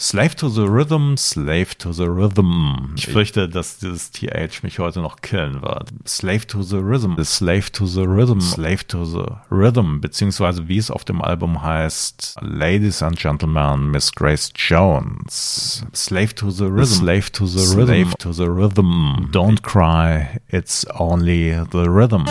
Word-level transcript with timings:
Slave 0.00 0.36
to 0.36 0.48
the 0.48 0.68
Rhythm, 0.68 1.16
Slave 1.16 1.76
to 1.78 1.92
the 1.92 2.04
Rhythm. 2.04 2.94
Ich 2.96 3.08
fürchte, 3.08 3.48
dass 3.48 3.78
dieses 3.78 4.12
TH 4.12 4.62
mich 4.62 4.78
heute 4.78 5.00
noch 5.00 5.16
killen 5.22 5.60
wird. 5.60 5.88
Slave 6.06 6.46
to 6.46 6.62
the 6.62 6.76
Rhythm, 6.76 7.16
Slave 7.24 7.72
to 7.72 7.84
the 7.84 8.02
Rhythm, 8.02 8.40
Slave 8.40 8.86
to 8.86 9.04
the 9.04 9.26
Rhythm, 9.50 10.00
beziehungsweise 10.00 10.68
wie 10.68 10.78
es 10.78 10.92
auf 10.92 11.04
dem 11.04 11.20
Album 11.20 11.62
heißt, 11.62 12.36
Ladies 12.42 13.02
and 13.02 13.18
Gentlemen, 13.18 13.90
Miss 13.90 14.12
Grace 14.12 14.52
Jones. 14.54 15.84
Slave 15.92 16.32
to 16.36 16.48
the 16.48 16.66
Rhythm, 16.66 16.84
Slave 16.84 17.32
to 17.32 17.46
the 17.46 17.76
Rhythm, 17.76 17.86
Slave 17.86 18.16
to 18.18 18.32
the 18.32 18.46
Rhythm. 18.46 19.30
Don't 19.32 19.62
cry, 19.62 20.38
it's 20.48 20.86
only 20.96 21.60
the 21.72 21.88
rhythm. 21.88 22.24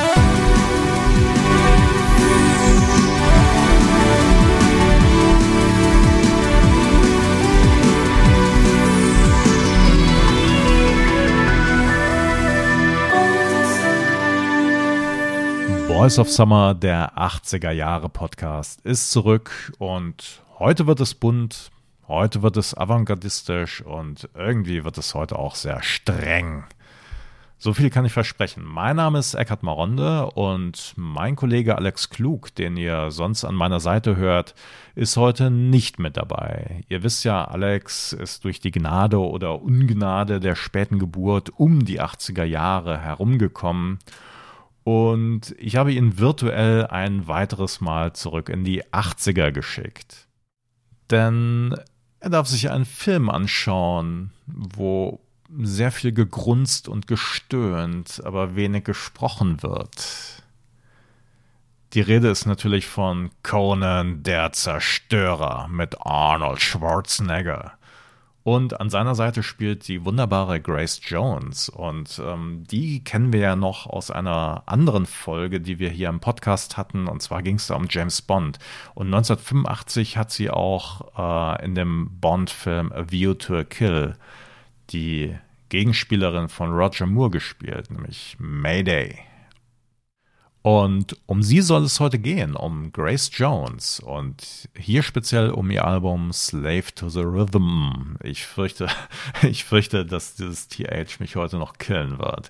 Voice 15.98 16.20
of 16.20 16.30
Summer, 16.30 16.76
der 16.76 17.18
80er 17.18 17.72
Jahre 17.72 18.08
Podcast, 18.08 18.82
ist 18.82 19.10
zurück 19.10 19.74
und 19.80 20.44
heute 20.60 20.86
wird 20.86 21.00
es 21.00 21.16
bunt, 21.16 21.72
heute 22.08 22.44
wird 22.44 22.56
es 22.56 22.78
avantgardistisch 22.78 23.82
und 23.82 24.30
irgendwie 24.36 24.86
wird 24.86 25.00
es 25.00 25.16
heute 25.16 25.40
auch 25.40 25.56
sehr 25.56 25.82
streng. 25.82 26.66
So 27.58 27.74
viel 27.74 27.90
kann 27.90 28.06
ich 28.06 28.14
versprechen. 28.14 28.64
Mein 28.64 28.98
Name 28.98 29.18
ist 29.18 29.34
Eckhard 29.34 29.64
Maronde 29.64 30.28
und 30.28 30.94
mein 30.98 31.36
Kollege 31.36 31.76
Alex 31.76 32.12
Klug, 32.12 32.54
den 32.54 32.78
ihr 32.78 33.10
sonst 33.10 33.44
an 33.44 33.56
meiner 33.56 33.80
Seite 33.80 34.18
hört, 34.18 34.54
ist 34.94 35.18
heute 35.18 35.50
nicht 35.50 35.98
mit 35.98 36.16
dabei. 36.16 36.84
Ihr 36.90 37.02
wisst 37.02 37.26
ja, 37.26 37.44
Alex 37.44 38.14
ist 38.14 38.44
durch 38.44 38.60
die 38.60 38.72
Gnade 38.72 39.20
oder 39.20 39.64
Ungnade 39.64 40.40
der 40.40 40.56
späten 40.56 41.00
Geburt 41.00 41.50
um 41.58 41.86
die 41.86 42.00
80er 42.00 42.44
Jahre 42.44 43.00
herumgekommen 43.00 43.98
und 44.88 45.54
ich 45.58 45.76
habe 45.76 45.92
ihn 45.92 46.18
virtuell 46.18 46.88
ein 46.88 47.28
weiteres 47.28 47.82
Mal 47.82 48.14
zurück 48.14 48.48
in 48.48 48.64
die 48.64 48.86
80er 48.86 49.52
geschickt. 49.52 50.30
Denn 51.12 51.76
er 52.22 52.30
darf 52.30 52.48
sich 52.48 52.72
einen 52.72 52.86
Film 52.86 53.30
anschauen, 53.30 54.32
wo 54.46 55.20
sehr 55.60 55.92
viel 55.92 56.14
gegrunzt 56.14 56.88
und 56.88 57.06
gestöhnt, 57.06 58.22
aber 58.24 58.56
wenig 58.56 58.86
gesprochen 58.86 59.62
wird. 59.62 60.42
Die 61.92 62.00
Rede 62.00 62.30
ist 62.30 62.46
natürlich 62.46 62.88
von 62.88 63.32
Conan 63.44 64.24
der 64.24 64.54
Zerstörer 64.54 65.68
mit 65.68 66.00
Arnold 66.00 66.62
Schwarzenegger. 66.62 67.77
Und 68.48 68.80
an 68.80 68.90
seiner 68.90 69.14
Seite 69.14 69.44
spielt 69.44 69.90
die 69.90 70.06
wunderbare 70.06 70.62
Grace 70.62 71.02
Jones. 71.04 71.68
Und 71.68 72.22
ähm, 72.26 72.64
die 72.72 73.04
kennen 73.04 73.34
wir 73.34 73.42
ja 73.42 73.56
noch 73.58 73.88
aus 73.88 74.10
einer 74.10 74.64
anderen 74.68 75.06
Folge, 75.06 75.60
die 75.60 75.80
wir 75.80 75.90
hier 75.90 76.08
im 76.08 76.22
Podcast 76.22 76.78
hatten. 76.78 77.10
Und 77.10 77.22
zwar 77.22 77.44
ging 77.44 77.56
es 77.56 77.68
da 77.68 77.76
um 77.76 77.88
James 77.90 78.22
Bond. 78.22 78.58
Und 78.94 79.08
1985 79.08 80.16
hat 80.16 80.32
sie 80.32 80.50
auch 80.50 81.58
äh, 81.60 81.66
in 81.66 81.76
dem 81.76 82.10
Bond-Film 82.22 82.94
A 82.94 83.12
View 83.12 83.34
to 83.34 83.54
a 83.54 83.64
Kill 83.66 84.16
die 84.92 85.36
Gegenspielerin 85.68 86.48
von 86.48 86.72
Roger 86.72 87.06
Moore 87.06 87.32
gespielt, 87.32 87.92
nämlich 87.92 88.38
Mayday. 88.40 89.27
Und 90.68 91.16
um 91.28 91.44
sie 91.44 91.62
soll 91.62 91.86
es 91.86 92.02
heute 92.02 92.20
gehen, 92.20 92.54
um 92.54 92.92
Grace 92.92 93.32
Jones 93.32 94.02
und 94.02 94.68
hier 94.78 95.02
speziell 95.02 95.52
um 95.52 95.72
ihr 95.72 95.86
Album 95.86 96.34
Slave 96.34 96.94
to 96.94 97.08
the 97.08 97.22
Rhythm. 97.22 98.18
Ich 98.22 98.46
fürchte, 98.46 98.90
ich 99.44 99.64
fürchte, 99.64 100.06
dass 100.06 100.36
dieses 100.36 100.68
TH 100.68 101.22
mich 101.22 101.38
heute 101.38 101.56
noch 101.56 101.78
killen 101.78 102.20
wird. 102.20 102.50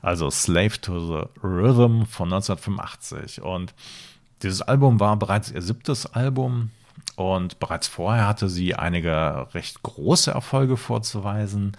Also 0.00 0.30
Slave 0.30 0.80
to 0.80 1.00
the 1.00 1.28
Rhythm 1.46 2.06
von 2.06 2.32
1985. 2.32 3.42
Und 3.42 3.74
dieses 4.42 4.62
Album 4.62 4.98
war 4.98 5.18
bereits 5.18 5.50
ihr 5.50 5.60
siebtes 5.60 6.06
Album 6.06 6.70
und 7.16 7.60
bereits 7.60 7.88
vorher 7.88 8.26
hatte 8.26 8.48
sie 8.48 8.74
einige 8.74 9.48
recht 9.52 9.82
große 9.82 10.30
Erfolge 10.30 10.78
vorzuweisen. 10.78 11.76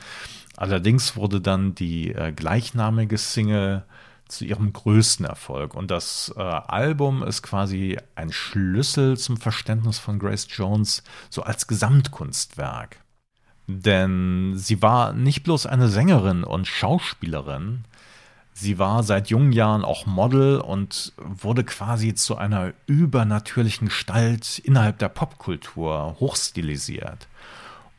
Allerdings 0.57 1.15
wurde 1.15 1.41
dann 1.41 1.73
die 1.73 2.13
äh, 2.13 2.31
gleichnamige 2.31 3.17
Single 3.17 3.83
zu 4.31 4.45
ihrem 4.45 4.73
größten 4.73 5.25
Erfolg. 5.25 5.75
Und 5.75 5.91
das 5.91 6.33
äh, 6.35 6.41
Album 6.41 7.23
ist 7.23 7.41
quasi 7.41 7.97
ein 8.15 8.31
Schlüssel 8.31 9.17
zum 9.17 9.37
Verständnis 9.37 9.99
von 9.99 10.19
Grace 10.19 10.47
Jones, 10.49 11.03
so 11.29 11.43
als 11.43 11.67
Gesamtkunstwerk. 11.67 12.97
Denn 13.67 14.53
sie 14.55 14.81
war 14.81 15.13
nicht 15.13 15.43
bloß 15.43 15.65
eine 15.65 15.87
Sängerin 15.87 16.43
und 16.43 16.67
Schauspielerin, 16.67 17.85
sie 18.53 18.79
war 18.79 19.03
seit 19.03 19.29
jungen 19.29 19.53
Jahren 19.53 19.85
auch 19.85 20.05
Model 20.05 20.59
und 20.59 21.13
wurde 21.17 21.63
quasi 21.63 22.13
zu 22.13 22.37
einer 22.37 22.73
übernatürlichen 22.87 23.87
Gestalt 23.87 24.59
innerhalb 24.59 24.99
der 24.99 25.09
Popkultur 25.09 26.17
hochstilisiert. 26.19 27.27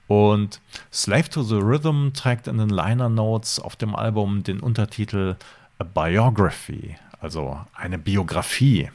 Und 0.09 0.61
Slave 0.93 1.31
to 1.31 1.43
the 1.43 1.57
Rhythm 1.57 2.13
trägt 2.13 2.47
in 2.47 2.59
den 2.59 2.69
Liner 2.69 3.09
Notes 3.09 3.59
auf 3.59 3.77
dem 3.77 3.95
Album 3.95 4.43
den 4.43 4.61
Untertitel 4.61 5.37
a 5.83 5.85
biography, 5.85 6.97
also 7.21 7.59
eine 7.75 7.99
Biografie. 7.99 8.91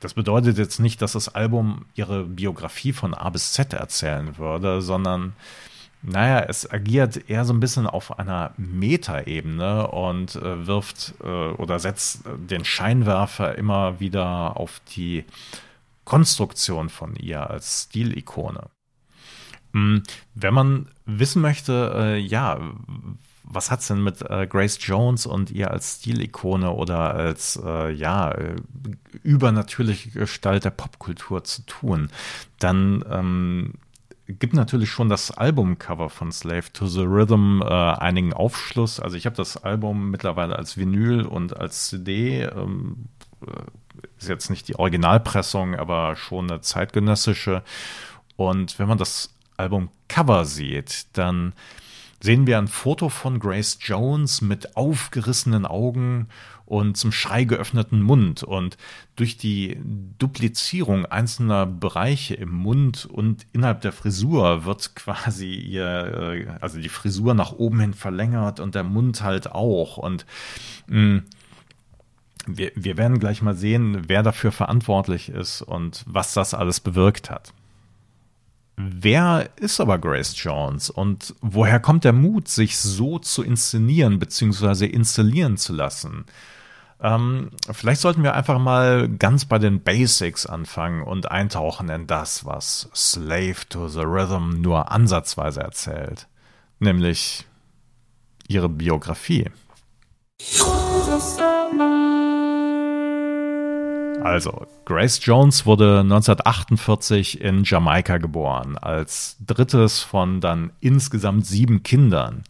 Das 0.00 0.14
bedeutet 0.14 0.56
jetzt 0.56 0.78
nicht, 0.80 1.02
dass 1.02 1.12
das 1.12 1.28
Album 1.34 1.84
ihre 1.94 2.24
Biografie 2.24 2.92
von 2.92 3.14
A 3.14 3.28
bis 3.30 3.52
Z 3.52 3.74
erzählen 3.74 4.38
würde, 4.38 4.80
sondern 4.80 5.34
naja, 6.00 6.40
es 6.48 6.70
agiert 6.70 7.28
eher 7.28 7.44
so 7.44 7.52
ein 7.52 7.60
bisschen 7.60 7.86
auf 7.86 8.18
einer 8.18 8.52
Metaebene 8.56 9.88
und 9.88 10.36
äh, 10.36 10.66
wirft 10.66 11.14
äh, 11.22 11.26
oder 11.26 11.78
setzt 11.80 12.22
den 12.48 12.64
Scheinwerfer 12.64 13.58
immer 13.58 13.98
wieder 14.00 14.56
auf 14.56 14.80
die 14.94 15.24
Konstruktion 16.04 16.88
von 16.88 17.16
ihr 17.16 17.50
als 17.50 17.88
Stilikone. 17.90 18.70
Hm, 19.72 20.04
wenn 20.34 20.54
man 20.54 20.88
wissen 21.04 21.42
möchte, 21.42 21.92
äh, 21.96 22.16
ja, 22.18 22.60
was 23.50 23.70
hat 23.70 23.80
es 23.80 23.88
denn 23.88 24.02
mit 24.02 24.22
äh, 24.22 24.46
Grace 24.46 24.78
Jones 24.80 25.26
und 25.26 25.50
ihr 25.50 25.70
als 25.70 25.98
Stilikone 26.00 26.70
oder 26.72 27.14
als 27.14 27.60
äh, 27.62 27.90
ja 27.92 28.30
äh, 28.32 28.56
übernatürliche 29.22 30.10
Gestalt 30.10 30.64
der 30.64 30.70
Popkultur 30.70 31.44
zu 31.44 31.62
tun? 31.62 32.10
Dann 32.58 33.04
ähm, 33.10 33.74
gibt 34.26 34.52
natürlich 34.52 34.90
schon 34.90 35.08
das 35.08 35.30
Albumcover 35.30 36.10
von 36.10 36.30
Slave 36.30 36.72
to 36.72 36.86
the 36.86 37.02
Rhythm 37.02 37.62
äh, 37.62 37.66
einigen 37.66 38.34
Aufschluss. 38.34 39.00
Also 39.00 39.16
ich 39.16 39.24
habe 39.24 39.36
das 39.36 39.56
Album 39.56 40.10
mittlerweile 40.10 40.56
als 40.56 40.76
Vinyl 40.76 41.22
und 41.22 41.56
als 41.56 41.88
CD. 41.88 42.42
Ähm, 42.42 43.08
äh, 43.46 43.62
ist 44.18 44.28
jetzt 44.28 44.50
nicht 44.50 44.68
die 44.68 44.76
Originalpressung, 44.76 45.74
aber 45.74 46.16
schon 46.16 46.50
eine 46.50 46.60
zeitgenössische. 46.60 47.62
Und 48.36 48.78
wenn 48.78 48.88
man 48.88 48.98
das 48.98 49.34
Albumcover 49.56 50.44
sieht, 50.44 51.06
dann 51.16 51.52
sehen 52.20 52.46
wir 52.46 52.58
ein 52.58 52.68
Foto 52.68 53.08
von 53.08 53.38
Grace 53.38 53.78
Jones 53.80 54.40
mit 54.40 54.76
aufgerissenen 54.76 55.66
Augen 55.66 56.28
und 56.68 56.96
zum 56.96 57.12
Schrei 57.12 57.44
geöffneten 57.44 58.02
Mund. 58.02 58.42
Und 58.42 58.76
durch 59.16 59.36
die 59.36 59.78
Duplizierung 60.18 61.06
einzelner 61.06 61.64
Bereiche 61.64 62.34
im 62.34 62.50
Mund 62.50 63.06
und 63.06 63.46
innerhalb 63.52 63.80
der 63.80 63.92
Frisur 63.92 64.64
wird 64.64 64.94
quasi 64.94 65.54
ihr, 65.54 65.86
äh, 65.86 66.46
also 66.60 66.78
die 66.78 66.90
Frisur 66.90 67.34
nach 67.34 67.52
oben 67.52 67.80
hin 67.80 67.94
verlängert 67.94 68.60
und 68.60 68.74
der 68.74 68.84
Mund 68.84 69.22
halt 69.22 69.50
auch. 69.50 69.96
Und 69.96 70.26
mh, 70.88 70.98
mm, 71.00 71.24
wir, 72.46 72.72
wir 72.74 72.96
werden 72.96 73.18
gleich 73.18 73.42
mal 73.42 73.54
sehen, 73.54 74.04
wer 74.08 74.22
dafür 74.22 74.52
verantwortlich 74.52 75.28
ist 75.28 75.62
und 75.62 76.02
was 76.06 76.34
das 76.34 76.54
alles 76.54 76.80
bewirkt 76.80 77.30
hat. 77.30 77.52
Wer 78.80 79.50
ist 79.56 79.80
aber 79.80 79.98
Grace 79.98 80.34
Jones 80.36 80.88
und 80.88 81.34
woher 81.40 81.80
kommt 81.80 82.04
der 82.04 82.12
Mut, 82.12 82.46
sich 82.46 82.78
so 82.78 83.18
zu 83.18 83.42
inszenieren 83.42 84.20
bzw. 84.20 84.86
installieren 84.86 85.56
zu 85.56 85.72
lassen? 85.72 86.26
Ähm, 87.00 87.50
vielleicht 87.72 88.00
sollten 88.00 88.22
wir 88.22 88.34
einfach 88.34 88.60
mal 88.60 89.08
ganz 89.08 89.46
bei 89.46 89.58
den 89.58 89.82
Basics 89.82 90.46
anfangen 90.46 91.02
und 91.02 91.28
eintauchen 91.28 91.88
in 91.88 92.06
das, 92.06 92.44
was 92.44 92.88
Slave 92.94 93.56
to 93.68 93.88
the 93.88 94.02
Rhythm 94.02 94.60
nur 94.60 94.92
ansatzweise 94.92 95.60
erzählt, 95.60 96.28
nämlich 96.78 97.46
ihre 98.46 98.68
Biografie. 98.68 99.50
Also, 104.22 104.66
Grace 104.84 105.20
Jones 105.22 105.64
wurde 105.64 106.00
1948 106.00 107.40
in 107.40 107.64
Jamaika 107.64 108.18
geboren, 108.18 108.76
als 108.76 109.36
drittes 109.46 110.00
von 110.00 110.40
dann 110.40 110.72
insgesamt 110.80 111.46
sieben 111.46 111.82
Kindern. 111.82 112.44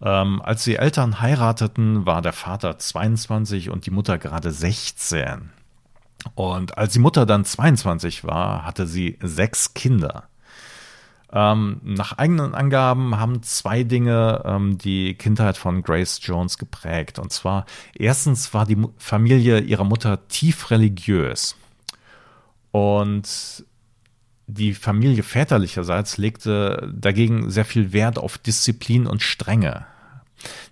Ähm, 0.00 0.40
als 0.42 0.64
die 0.64 0.76
Eltern 0.76 1.20
heirateten, 1.20 2.06
war 2.06 2.22
der 2.22 2.32
Vater 2.32 2.78
22 2.78 3.70
und 3.70 3.86
die 3.86 3.90
Mutter 3.90 4.18
gerade 4.18 4.52
16. 4.52 5.50
Und 6.34 6.78
als 6.78 6.92
die 6.92 6.98
Mutter 6.98 7.26
dann 7.26 7.44
22 7.44 8.24
war, 8.24 8.64
hatte 8.64 8.86
sie 8.86 9.18
sechs 9.22 9.74
Kinder. 9.74 10.24
Ähm, 11.30 11.80
nach 11.82 12.16
eigenen 12.16 12.54
Angaben 12.54 13.18
haben 13.18 13.42
zwei 13.42 13.82
Dinge 13.82 14.42
ähm, 14.46 14.78
die 14.78 15.14
Kindheit 15.14 15.58
von 15.58 15.82
Grace 15.82 16.20
Jones 16.22 16.56
geprägt. 16.56 17.18
Und 17.18 17.32
zwar, 17.32 17.66
erstens 17.94 18.54
war 18.54 18.64
die 18.64 18.78
Familie 18.96 19.60
ihrer 19.60 19.84
Mutter 19.84 20.26
tief 20.28 20.70
religiös. 20.70 21.56
Und 22.70 23.64
die 24.46 24.72
Familie 24.72 25.22
väterlicherseits 25.22 26.16
legte 26.16 26.90
dagegen 26.94 27.50
sehr 27.50 27.66
viel 27.66 27.92
Wert 27.92 28.18
auf 28.18 28.38
Disziplin 28.38 29.06
und 29.06 29.22
Strenge. 29.22 29.84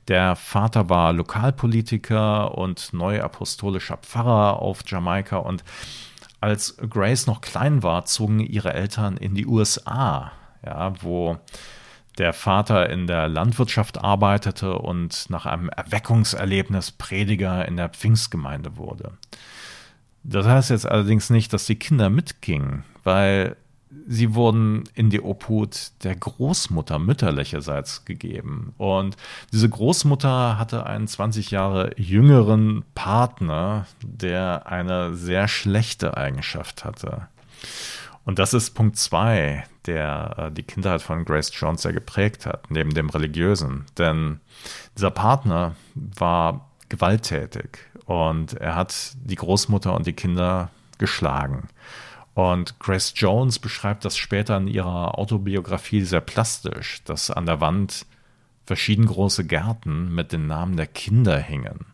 Der 0.09 0.37
Vater 0.37 0.89
war 0.89 1.13
Lokalpolitiker 1.13 2.57
und 2.57 2.93
neuapostolischer 2.93 3.99
Pfarrer 3.99 4.63
auf 4.63 4.81
Jamaika 4.87 5.39
und 5.39 5.65
als 6.41 6.77
Grace 6.77 7.27
noch 7.27 7.41
klein 7.41 7.83
war, 7.83 8.05
zogen 8.05 8.41
ihre 8.41 8.73
Eltern 8.73 9.17
in 9.17 9.35
die 9.35 9.47
USA, 9.47 10.33
ja, 10.67 10.93
wo 11.03 11.39
der 12.19 12.33
Vater 12.33 12.89
in 12.91 13.07
der 13.07 13.29
Landwirtschaft 13.29 13.99
arbeitete 13.99 14.79
und 14.79 15.27
nach 15.29 15.47
einem 15.47 15.69
Erweckungserlebnis 15.69 16.93
Prediger 16.93 17.67
in 17.67 17.77
der 17.77 17.91
Pfingstgemeinde 17.91 18.77
wurde. 18.77 19.13
Das 20.23 20.47
heißt 20.47 20.71
jetzt 20.71 20.87
allerdings 20.87 21.31
nicht, 21.31 21.53
dass 21.53 21.67
die 21.67 21.77
Kinder 21.77 22.11
mitgingen, 22.11 22.85
weil 23.05 23.57
sie 24.09 24.35
wurden 24.35 24.85
in 24.95 25.11
die 25.11 25.21
Obhut 25.21 25.93
der 26.03 26.17
Großmutter 26.17 26.99
mütterlicherseits 26.99 28.05
gegeben. 28.05 28.75
Und 28.77 29.17
diese 29.53 29.69
Großmutter 29.69 30.59
hatte 30.59 30.87
einen 30.87 31.07
20 31.07 31.51
Jahre 31.51 31.93
jüngeren 31.97 32.85
Partner, 32.95 33.87
der 34.03 34.67
eine 34.67 35.15
sehr 35.15 35.49
schlechte 35.49 36.17
Eigenschaft 36.17 36.85
hatte. 36.85 37.29
Und 38.27 38.41
das 38.41 38.55
ist 38.55 38.71
Punkt 38.71 38.97
zwei, 38.97 39.65
der 39.87 40.35
äh, 40.37 40.53
die 40.53 40.65
Kindheit 40.65 41.01
von 41.01 41.25
Grace 41.25 41.53
Jones 41.55 41.83
sehr 41.83 41.93
geprägt 41.93 42.45
hat, 42.45 42.71
neben 42.73 42.93
dem 42.93 43.09
religiösen. 43.09 43.87
Denn 43.97 44.41
dieser 44.99 45.13
Partner 45.13 45.77
war 45.95 46.69
gewalttätig 46.89 47.79
und 48.05 48.55
er 48.55 48.75
hat 48.75 49.13
die 49.25 49.37
Großmutter 49.37 49.95
und 49.95 50.09
die 50.09 50.13
Kinder 50.13 50.71
geschlagen. 50.99 51.69
Und 52.35 52.81
Grace 52.81 53.13
Jones 53.15 53.61
beschreibt 53.61 54.05
das 54.05 54.17
später 54.17 54.57
in 54.57 54.67
ihrer 54.67 55.19
Autobiografie 55.19 56.03
sehr 56.03 56.21
plastisch, 56.21 57.05
dass 57.05 57.31
an 57.31 57.47
der 57.47 57.61
Wand 57.61 58.07
verschieden 58.67 59.07
große 59.07 59.47
Gärten 59.47 60.13
mit 60.13 60.33
den 60.33 60.49
Namen 60.49 60.77
der 60.77 60.89
Kinder 60.89 61.39
hingen. 61.39 61.87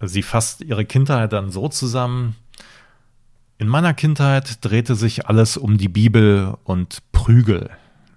Sie 0.00 0.22
fasst 0.22 0.62
ihre 0.62 0.86
Kindheit 0.86 1.34
dann 1.34 1.50
so 1.50 1.68
zusammen, 1.68 2.36
in 3.58 3.68
meiner 3.68 3.94
Kindheit 3.94 4.64
drehte 4.64 4.94
sich 4.94 5.26
alles 5.26 5.56
um 5.56 5.78
die 5.78 5.88
Bibel 5.88 6.56
und 6.64 7.02
Prügel. 7.12 7.70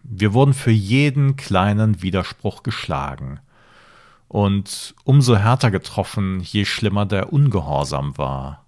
Wir 0.04 0.34
wurden 0.34 0.54
für 0.54 0.72
jeden 0.72 1.36
kleinen 1.36 2.01
Widerspruch 2.01 2.63
geschlagen 2.63 3.39
und 4.28 4.95
umso 5.04 5.36
härter 5.38 5.72
getroffen, 5.72 6.39
je 6.39 6.66
schlimmer 6.66 7.06
der 7.06 7.31
Ungehorsam 7.31 8.18
war. 8.18 8.66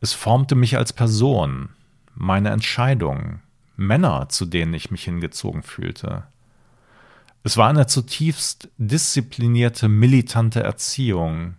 Es 0.00 0.12
formte 0.12 0.54
mich 0.54 0.76
als 0.76 0.92
Person, 0.92 1.68
meine 2.14 2.50
Entscheidungen, 2.50 3.40
Männer, 3.76 4.28
zu 4.28 4.46
denen 4.46 4.74
ich 4.74 4.90
mich 4.90 5.04
hingezogen 5.04 5.62
fühlte. 5.62 6.24
Es 7.44 7.56
war 7.56 7.68
eine 7.68 7.86
zutiefst 7.86 8.68
disziplinierte, 8.78 9.88
militante 9.88 10.62
Erziehung, 10.62 11.54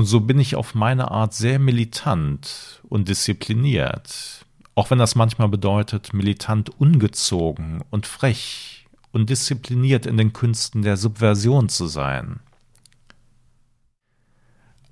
und 0.00 0.06
so 0.06 0.20
bin 0.20 0.38
ich 0.38 0.56
auf 0.56 0.74
meine 0.74 1.10
Art 1.10 1.34
sehr 1.34 1.58
militant 1.58 2.80
und 2.88 3.10
diszipliniert, 3.10 4.46
auch 4.74 4.90
wenn 4.90 4.98
das 4.98 5.14
manchmal 5.14 5.50
bedeutet, 5.50 6.14
militant 6.14 6.70
ungezogen 6.80 7.84
und 7.90 8.06
frech 8.06 8.86
und 9.12 9.28
diszipliniert 9.28 10.06
in 10.06 10.16
den 10.16 10.32
Künsten 10.32 10.80
der 10.80 10.96
Subversion 10.96 11.68
zu 11.68 11.86
sein. 11.86 12.40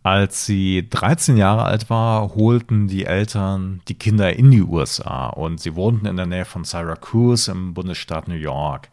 Als 0.03 0.45
sie 0.45 0.87
13 0.91 1.39
Jahre 1.39 1.65
alt 1.65 1.89
war, 1.89 2.35
holten 2.35 2.87
die 2.87 3.07
Eltern 3.07 3.81
die 3.89 3.95
Kinder 3.95 4.37
in 4.37 4.51
die 4.51 4.63
USA 4.63 5.29
und 5.29 5.59
sie 5.59 5.75
wohnten 5.75 6.05
in 6.05 6.19
der 6.19 6.27
Nähe 6.27 6.45
von 6.45 6.65
Syracuse 6.65 7.51
im 7.51 7.73
Bundesstaat 7.73 8.29
New 8.29 8.35
York. 8.35 8.91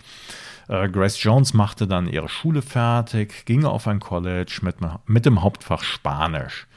Äh, 0.68 0.90
Grace 0.90 1.22
Jones 1.22 1.54
machte 1.54 1.88
dann 1.88 2.08
ihre 2.08 2.30
Schule 2.30 2.62
fertig, 2.62 3.46
ging 3.46 3.66
auf 3.66 3.88
ein 3.88 4.00
College 4.00 4.60
mit, 4.62 4.78
mit 5.06 5.26
dem 5.26 5.42
Hauptfach 5.42 5.84
Spanisch. 5.84 6.68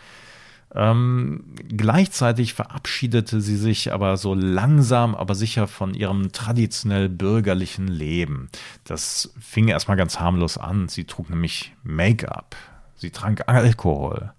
Ähm, 0.75 1.45
gleichzeitig 1.67 2.53
verabschiedete 2.53 3.41
sie 3.41 3.57
sich 3.57 3.93
aber 3.93 4.19
so 4.19 4.35
langsam, 4.35 5.15
aber 5.15 5.35
sicher 5.35 5.67
von 5.67 5.95
ihrem 5.95 6.31
traditionell 6.33 7.09
bürgerlichen 7.09 7.89
Leben. 7.89 8.51
Das 8.85 9.33
fing 9.41 9.69
erstmal 9.69 9.97
ganz 9.97 10.21
harmlos 10.21 10.59
an. 10.59 10.89
Sie 10.89 11.05
trug 11.05 11.31
nämlich 11.31 11.75
Make-up. 11.85 12.55
Sie 12.97 13.11
trank 13.11 13.45
Alkohol. 13.47 14.33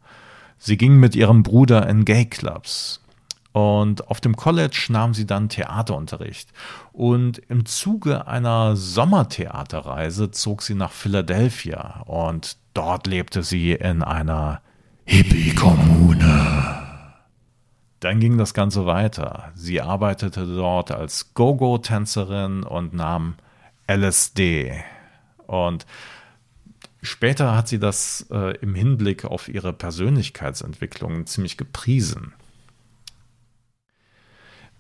Sie 0.60 0.78
ging 0.78 0.98
mit 0.98 1.16
ihrem 1.16 1.42
Bruder 1.42 1.88
in 1.88 2.06
Gay-Clubs. 2.06 3.02
Und 3.52 4.08
auf 4.10 4.22
dem 4.22 4.36
College 4.36 4.88
nahm 4.90 5.14
sie 5.14 5.26
dann 5.26 5.50
Theaterunterricht. 5.50 6.52
Und 6.92 7.40
im 7.50 7.66
Zuge 7.66 8.28
einer 8.28 8.76
Sommertheaterreise 8.76 10.32
zog 10.32 10.62
sie 10.62 10.76
nach 10.76 10.92
Philadelphia. 10.92 12.04
Und 12.06 12.58
dort 12.74 13.08
lebte 13.08 13.42
sie 13.44 13.74
in 13.74 14.04
einer 14.04 14.62
Hippie-Kommune. 15.06 16.78
Dann 18.00 18.20
ging 18.20 18.38
das 18.38 18.54
Ganze 18.54 18.86
weiter. 18.86 19.52
Sie 19.56 19.82
arbeitete 19.82 20.46
dort 20.46 20.92
als 20.92 21.34
Go-Go-Tänzerin 21.34 22.64
und 22.64 22.94
nahm 22.94 23.36
LSD. 23.88 24.84
Und 25.48 25.86
Später 27.02 27.56
hat 27.56 27.70
sie 27.70 27.80
das 27.80 28.28
äh, 28.30 28.58
im 28.58 28.76
Hinblick 28.76 29.24
auf 29.24 29.48
ihre 29.48 29.72
Persönlichkeitsentwicklung 29.72 31.26
ziemlich 31.28 31.56
gepriesen. 31.56 32.34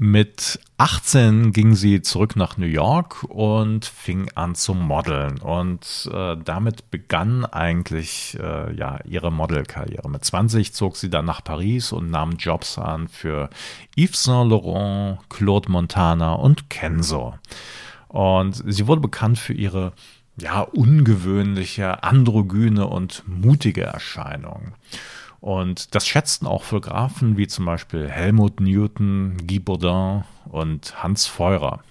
Mit 0.01 0.62
18 0.78 1.51
ging 1.51 1.75
sie 1.75 2.01
zurück 2.01 2.38
nach 2.38 2.56
New 2.56 2.66
York 2.66 3.25
und 3.25 3.84
fing 3.84 4.31
an 4.34 4.56
zu 4.56 4.74
modeln. 4.74 5.40
Und 5.40 6.10
äh, 6.13 6.38
damit 6.38 6.90
begann 6.90 7.44
eigentlich 7.44 8.38
äh, 8.42 8.74
ja, 8.74 9.00
ihre 9.04 9.30
Modelkarriere. 9.30 10.10
Mit 10.10 10.24
20 10.24 10.72
zog 10.72 10.96
sie 10.96 11.10
dann 11.10 11.25
nach 11.25 11.44
Paris 11.44 11.92
und 11.92 12.10
nahm 12.10 12.38
Jobs 12.38 12.78
an 12.78 13.10
für 13.10 13.50
Yves 13.98 14.24
Saint 14.24 14.50
Laurent, 14.50 15.19
Claude 15.28 15.69
Montana 15.69 16.31
und 16.31 16.69
Kenzo. 16.69 17.36
Und 18.08 18.63
sie 18.65 18.88
wurde 18.88 19.01
bekannt 19.01 19.38
für 19.38 19.53
ihre 19.53 19.91
ja, 20.38 20.62
ungewöhnliche, 20.62 22.03
androgyne 22.03 22.88
und 22.88 23.24
mutige 23.27 23.84
Erscheinung. 23.84 24.75
Und 25.41 25.96
das 25.96 26.05
schätzten 26.05 26.48
auch 26.48 26.63
Fotografen 26.63 27.38
wie 27.38 27.48
zum 27.48 27.65
Beispiel 27.65 28.10
Helmut 28.10 28.60
Newton, 28.60 29.38
Guy 29.48 29.60
Baudin 29.60 30.24
und 30.50 31.01
Hans 31.01 31.27
Feurer. 31.27 31.81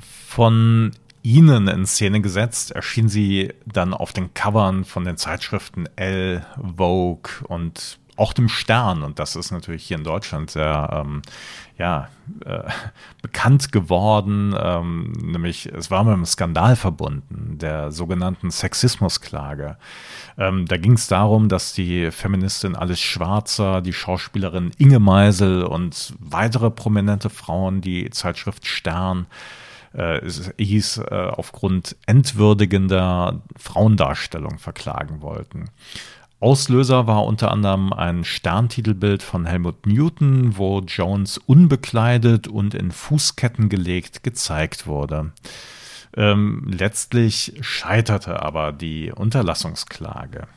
Von 0.00 0.92
ihnen 1.22 1.68
in 1.68 1.86
Szene 1.86 2.20
gesetzt 2.20 2.72
erschien 2.72 3.08
sie 3.08 3.52
dann 3.66 3.94
auf 3.94 4.12
den 4.12 4.34
Covern 4.34 4.84
von 4.84 5.04
den 5.04 5.16
Zeitschriften 5.16 5.88
Elle, 5.96 6.44
Vogue 6.76 7.30
und 7.46 7.99
auch 8.20 8.32
dem 8.34 8.48
Stern. 8.48 9.02
Und 9.02 9.18
das 9.18 9.34
ist 9.34 9.50
natürlich 9.50 9.84
hier 9.84 9.96
in 9.96 10.04
Deutschland 10.04 10.50
sehr 10.50 10.90
ähm, 10.92 11.22
ja, 11.78 12.08
äh, 12.44 12.62
bekannt 13.22 13.72
geworden. 13.72 14.54
Ähm, 14.60 15.12
nämlich, 15.12 15.66
es 15.66 15.90
war 15.90 16.04
mit 16.04 16.12
einem 16.12 16.26
Skandal 16.26 16.76
verbunden, 16.76 17.56
der 17.58 17.90
sogenannten 17.90 18.50
Sexismusklage. 18.50 19.78
Ähm, 20.36 20.66
da 20.66 20.76
ging 20.76 20.92
es 20.92 21.08
darum, 21.08 21.48
dass 21.48 21.72
die 21.72 22.10
Feministin 22.10 22.76
Alice 22.76 23.00
Schwarzer, 23.00 23.80
die 23.80 23.94
Schauspielerin 23.94 24.72
Inge 24.76 25.00
Meisel 25.00 25.64
und 25.64 26.14
weitere 26.20 26.70
prominente 26.70 27.30
Frauen 27.30 27.80
die 27.80 28.10
Zeitschrift 28.10 28.66
Stern 28.66 29.26
äh, 29.92 30.20
hieß, 30.58 30.98
äh, 30.98 31.30
aufgrund 31.32 31.96
entwürdigender 32.06 33.40
Frauendarstellung 33.56 34.58
verklagen 34.58 35.22
wollten. 35.22 35.70
Auslöser 36.40 37.06
war 37.06 37.26
unter 37.26 37.50
anderem 37.50 37.92
ein 37.92 38.24
Sterntitelbild 38.24 39.22
von 39.22 39.44
Helmut 39.44 39.86
Newton, 39.86 40.56
wo 40.56 40.80
Jones 40.80 41.36
unbekleidet 41.36 42.48
und 42.48 42.74
in 42.74 42.92
Fußketten 42.92 43.68
gelegt 43.68 44.22
gezeigt 44.22 44.86
wurde. 44.86 45.32
Ähm, 46.16 46.66
letztlich 46.66 47.58
scheiterte 47.60 48.42
aber 48.42 48.72
die 48.72 49.12
Unterlassungsklage. 49.12 50.48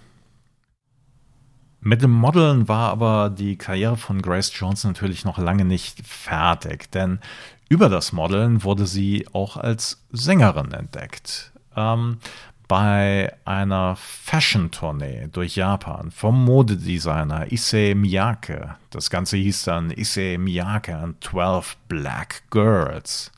Mit 1.82 2.02
dem 2.02 2.12
Modeln 2.12 2.70
war 2.70 2.90
aber 2.92 3.30
die 3.30 3.58
Karriere 3.58 3.98
von 3.98 4.22
Grace 4.22 4.54
Jones 4.58 4.86
natürlich 4.86 5.25
noch 5.25 5.38
lange 5.38 5.66
nicht 5.66 6.08
fertig, 6.08 6.90
denn 6.92 7.20
über 7.68 7.90
das 7.90 8.13
Modeln 8.13 8.63
wurde 8.63 8.86
sie 8.86 9.28
auch 9.34 9.58
als 9.58 10.06
Sängerin 10.12 10.72
entdeckt. 10.72 11.52
Ähm, 11.75 12.20
bei 12.67 13.34
einer 13.46 13.96
Fashion-Tournee 13.96 15.29
durch 15.32 15.55
Japan 15.55 16.12
vom 16.12 16.43
Modedesigner 16.46 17.51
Issei 17.51 17.93
Miyake. 17.96 18.75
Das 18.89 19.10
Ganze 19.10 19.38
hieß 19.38 19.63
dann 19.63 19.91
Issei 19.91 20.38
Miyake 20.38 20.96
and 20.96 21.24
12 21.24 21.77
Black 21.88 22.43
Girls. 22.50 23.32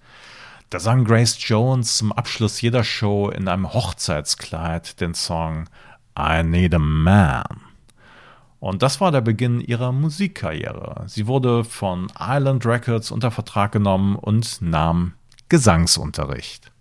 Da 0.69 0.79
sang 0.79 1.05
Grace 1.05 1.37
Jones 1.39 1.97
zum 1.97 2.11
Abschluss 2.11 2.61
jeder 2.61 2.83
Show 2.83 3.29
in 3.29 3.47
einem 3.47 3.73
Hochzeitskleid 3.73 4.99
den 4.99 5.13
Song 5.13 5.69
I 6.17 6.43
Need 6.43 6.73
a 6.73 6.79
Man. 6.79 7.43
Und 8.59 8.81
das 8.81 8.99
war 8.99 9.11
der 9.11 9.21
Beginn 9.21 9.61
ihrer 9.61 9.91
Musikkarriere. 9.91 11.03
Sie 11.07 11.27
wurde 11.27 11.63
von 11.63 12.11
Island 12.19 12.65
Records 12.65 13.11
unter 13.11 13.31
Vertrag 13.31 13.71
genommen 13.71 14.15
und 14.15 14.61
nahm 14.61 15.13
Gesangsunterricht. 15.49 16.71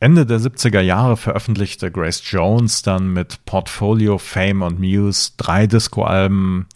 Ende 0.00 0.24
der 0.24 0.40
70er 0.40 0.80
Jahre 0.80 1.18
veröffentlichte 1.18 1.90
Grace 1.90 2.22
Jones 2.24 2.80
dann 2.80 3.12
mit 3.12 3.44
Portfolio, 3.44 4.16
Fame 4.16 4.62
und 4.62 4.80
Muse 4.80 5.32
drei 5.36 5.66
Disco-Alben, 5.66 6.66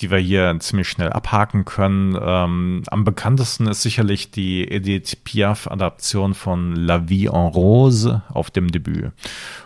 die 0.00 0.10
wir 0.10 0.18
hier 0.18 0.56
ziemlich 0.58 0.88
schnell 0.88 1.10
abhaken 1.10 1.64
können. 1.64 2.18
Ähm, 2.20 2.82
am 2.88 3.04
bekanntesten 3.04 3.68
ist 3.68 3.82
sicherlich 3.82 4.32
die 4.32 4.68
Edith 4.68 5.14
Piaf-Adaption 5.22 6.34
von 6.34 6.74
La 6.74 7.08
Vie 7.08 7.26
en 7.26 7.46
Rose 7.46 8.22
auf 8.28 8.50
dem 8.50 8.72
Debüt. 8.72 9.12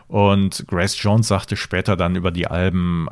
Und 0.06 0.66
Grace 0.68 1.02
Jones 1.02 1.28
sagte 1.28 1.56
später 1.56 1.96
dann 1.96 2.14
über 2.14 2.30
die 2.30 2.46
Alben, 2.46 3.08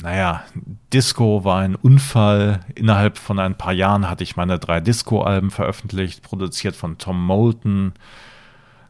naja, 0.00 0.44
Disco 0.92 1.44
war 1.44 1.58
ein 1.58 1.74
Unfall. 1.74 2.60
Innerhalb 2.76 3.18
von 3.18 3.40
ein 3.40 3.58
paar 3.58 3.72
Jahren 3.72 4.08
hatte 4.08 4.22
ich 4.22 4.36
meine 4.36 4.60
drei 4.60 4.78
Disco-Alben 4.80 5.50
veröffentlicht, 5.50 6.22
produziert 6.22 6.76
von 6.76 6.98
Tom 6.98 7.26
Moulton. 7.26 7.94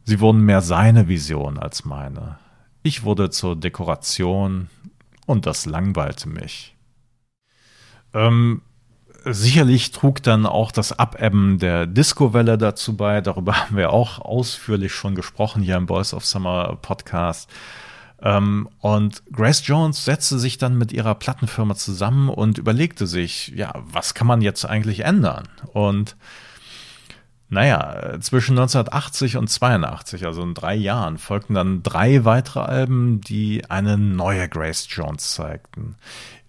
Sie 0.05 0.21
wurden 0.21 0.41
mehr 0.41 0.61
seine 0.61 1.09
Vision 1.09 1.59
als 1.59 1.85
meine. 1.85 2.39
Ich 2.83 3.05
wurde 3.05 3.31
zur 3.31 3.55
Dekoration 3.57 4.69
und 5.27 5.47
das 5.47 5.67
langweilte 5.67 6.29
mich. 6.29 6.77
Ähm, 8.13 8.63
sicherlich 9.25 9.93
trug 9.93 10.23
dann 10.23 10.47
auch 10.47 10.73
das 10.73 10.99
Abebben 10.99 11.59
der 11.59 11.87
Disco-Welle 11.87 12.59
dazu 12.59 12.97
bei. 12.97 13.21
Darüber 13.21 13.57
haben 13.61 13.77
wir 13.77 13.91
auch 13.91 14.19
ausführlich 14.19 14.93
schon 14.93 15.15
gesprochen 15.15 15.63
hier 15.63 15.77
im 15.77 15.87
Boys 15.87 16.13
of 16.15 16.25
Summer 16.25 16.77
Podcast. 16.83 17.49
Ähm, 18.21 18.69
und 18.81 19.23
Grace 19.33 19.67
Jones 19.67 20.05
setzte 20.05 20.39
sich 20.39 20.59
dann 20.59 20.79
mit 20.79 20.93
ihrer 20.93 21.15
Plattenfirma 21.15 21.75
zusammen 21.75 22.29
und 22.29 22.59
überlegte 22.59 23.07
sich, 23.07 23.49
ja, 23.49 23.73
was 23.77 24.15
kann 24.15 24.27
man 24.27 24.43
jetzt 24.43 24.65
eigentlich 24.65 25.05
ändern? 25.05 25.49
Und 25.73 26.17
naja, 27.53 28.19
zwischen 28.21 28.53
1980 28.59 29.37
und 29.37 29.49
82, 29.49 30.25
also 30.27 30.43
in 30.43 30.55
drei 30.55 30.75
Jahren, 30.75 31.19
folgten 31.19 31.55
dann 31.55 31.83
drei 31.83 32.25
weitere 32.25 32.61
Alben, 32.61 33.21
die 33.21 33.69
eine 33.69 33.99
neue 33.99 34.49
Grace 34.49 34.87
Jones 34.91 35.35
zeigten 35.35 35.97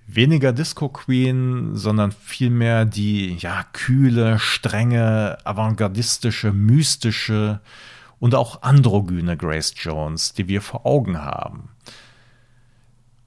weniger 0.05 0.53
Disco 0.53 0.89
Queen, 0.89 1.75
sondern 1.75 2.11
vielmehr 2.11 2.85
die 2.85 3.35
ja 3.35 3.65
kühle, 3.73 4.39
strenge, 4.39 5.37
avantgardistische, 5.43 6.51
mystische 6.51 7.61
und 8.19 8.35
auch 8.35 8.61
androgyne 8.61 9.37
Grace 9.37 9.73
Jones, 9.75 10.33
die 10.33 10.47
wir 10.47 10.61
vor 10.61 10.85
Augen 10.85 11.21
haben. 11.21 11.69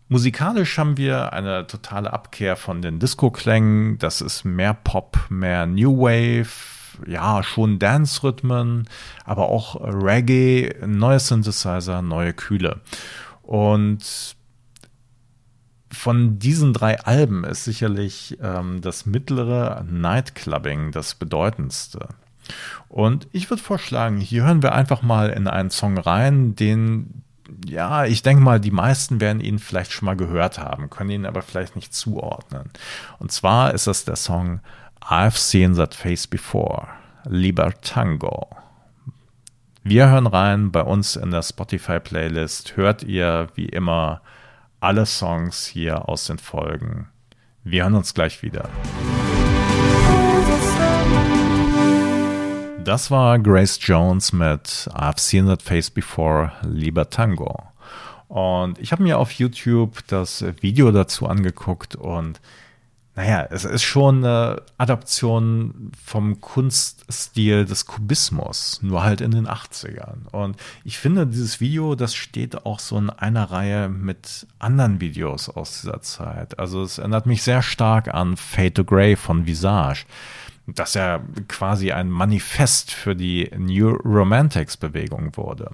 Musikalisch 0.09 0.79
haben 0.79 0.97
wir 0.97 1.33
eine 1.33 1.67
totale 1.67 2.13
Abkehr 2.13 2.55
von 2.57 2.81
den 2.81 3.01
Disco-Klängen. 3.01 3.99
Das 3.99 4.21
ist 4.21 4.45
mehr 4.45 4.73
Pop, 4.73 5.19
mehr 5.29 5.67
New 5.67 5.99
Wave, 5.99 6.76
ja, 7.07 7.43
schon 7.43 7.79
Dance-Rhythmen, 7.79 8.89
aber 9.25 9.49
auch 9.49 9.77
Reggae, 9.81 10.75
neue 10.87 11.21
Synthesizer, 11.21 12.03
neue 12.03 12.33
Kühle. 12.33 12.81
Und 13.43 14.37
von 15.93 16.39
diesen 16.39 16.73
drei 16.73 17.01
Alben 17.01 17.45
ist 17.45 17.65
sicherlich 17.65 18.39
ähm, 18.43 18.81
das 18.81 19.07
mittlere 19.07 19.85
Nightclubbing 19.89 20.93
das 20.93 21.15
bedeutendste. 21.15 22.09
Und 22.89 23.29
ich 23.33 23.51
würde 23.51 23.63
vorschlagen, 23.63 24.19
hier 24.19 24.45
hören 24.45 24.63
wir 24.63 24.73
einfach 24.73 25.03
mal 25.03 25.31
in 25.31 25.49
einen 25.49 25.71
Song 25.71 25.99
rein, 25.99 26.55
den, 26.55 27.23
ja, 27.67 28.05
ich 28.05 28.23
denke 28.23 28.43
mal, 28.43 28.61
die 28.61 28.71
meisten 28.71 29.21
werden 29.21 29.41
ihn 29.41 29.59
vielleicht 29.59 29.93
schon 29.93 30.07
mal 30.07 30.17
gehört 30.17 30.59
haben, 30.59 30.91
können 30.91 31.11
ihn 31.11 31.27
aber 31.27 31.43
vielleicht 31.43 31.77
nicht 31.77 31.95
zuordnen. 31.95 32.71
Und 33.19 33.33
zwar 33.33 33.75
ist 33.75 33.87
das 33.87 34.05
der 34.05 34.17
Song 34.17 34.61
I've 35.09 35.39
Seen 35.39 35.77
That 35.77 35.95
Face 35.95 36.27
Before, 36.27 36.89
Lieber 37.29 37.73
Tango. 37.81 38.49
Wir 39.85 40.11
hören 40.11 40.27
rein 40.27 40.73
bei 40.73 40.81
uns 40.81 41.15
in 41.15 41.31
der 41.31 41.43
Spotify-Playlist, 41.43 42.77
hört 42.77 43.05
ihr 43.05 43.47
wie 43.55 43.67
immer 43.67 44.21
alle 44.81 45.07
Songs 45.07 45.65
hier 45.65 46.09
aus 46.09 46.25
den 46.25 46.39
Folgen. 46.39 47.07
Wir 47.63 47.85
hören 47.85 47.95
uns 47.95 48.15
gleich 48.15 48.43
wieder. 48.43 48.69
Das 52.83 53.09
war 53.09 53.39
Grace 53.39 53.79
Jones 53.81 54.33
mit 54.33 54.91
I've 54.93 55.21
Seen 55.21 55.47
That 55.47 55.63
Face 55.63 55.89
Before, 55.89 56.51
Lieber 56.63 57.09
Tango. 57.09 57.63
Und 58.27 58.81
ich 58.81 58.91
habe 58.91 59.05
mir 59.05 59.19
auf 59.21 59.31
YouTube 59.31 60.05
das 60.09 60.45
Video 60.61 60.91
dazu 60.91 61.29
angeguckt 61.29 61.95
und 61.95 62.41
naja, 63.17 63.47
es 63.51 63.65
ist 63.65 63.83
schon 63.83 64.19
eine 64.19 64.63
Adaption 64.77 65.91
vom 66.05 66.39
Kunststil 66.43 67.65
des 67.65 67.87
Kubismus, 67.87 68.81
nur 68.83 69.05
halt 69.05 69.23
in 69.23 69.31
den 69.31 69.49
80ern. 69.49 70.29
Und 70.33 70.57
ich 70.85 70.99
finde, 70.99 71.27
dieses 71.27 71.59
Video, 71.59 71.95
das 71.95 72.15
steht 72.15 72.67
auch 72.67 72.79
so 72.79 72.99
in 72.99 73.09
einer 73.09 73.51
Reihe 73.51 73.89
mit 73.89 74.47
anderen 74.59 75.01
Videos 75.01 75.49
aus 75.49 75.81
dieser 75.81 76.03
Zeit. 76.03 76.59
Also 76.59 76.83
es 76.83 76.99
erinnert 76.99 77.25
mich 77.25 77.43
sehr 77.43 77.63
stark 77.63 78.13
an 78.13 78.37
Fade 78.37 78.75
to 78.75 78.85
Grey 78.85 79.17
von 79.17 79.47
Visage, 79.47 80.05
das 80.67 80.93
ja 80.93 81.21
quasi 81.49 81.93
ein 81.93 82.11
Manifest 82.11 82.93
für 82.93 83.17
die 83.17 83.51
New 83.57 83.93
Romantics 83.95 84.77
Bewegung 84.77 85.35
wurde. 85.39 85.71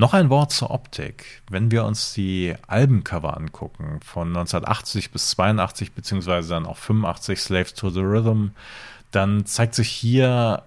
Noch 0.00 0.14
ein 0.14 0.30
Wort 0.30 0.50
zur 0.50 0.70
Optik. 0.70 1.42
Wenn 1.50 1.70
wir 1.70 1.84
uns 1.84 2.14
die 2.14 2.54
Albencover 2.66 3.36
angucken, 3.36 4.00
von 4.02 4.28
1980 4.28 5.10
bis 5.10 5.28
82, 5.28 5.92
beziehungsweise 5.92 6.48
dann 6.48 6.64
auch 6.64 6.78
85, 6.78 7.38
Slaves 7.38 7.74
to 7.74 7.90
the 7.90 8.00
Rhythm, 8.00 8.52
dann 9.10 9.44
zeigt 9.44 9.74
sich 9.74 9.90
hier 9.90 10.62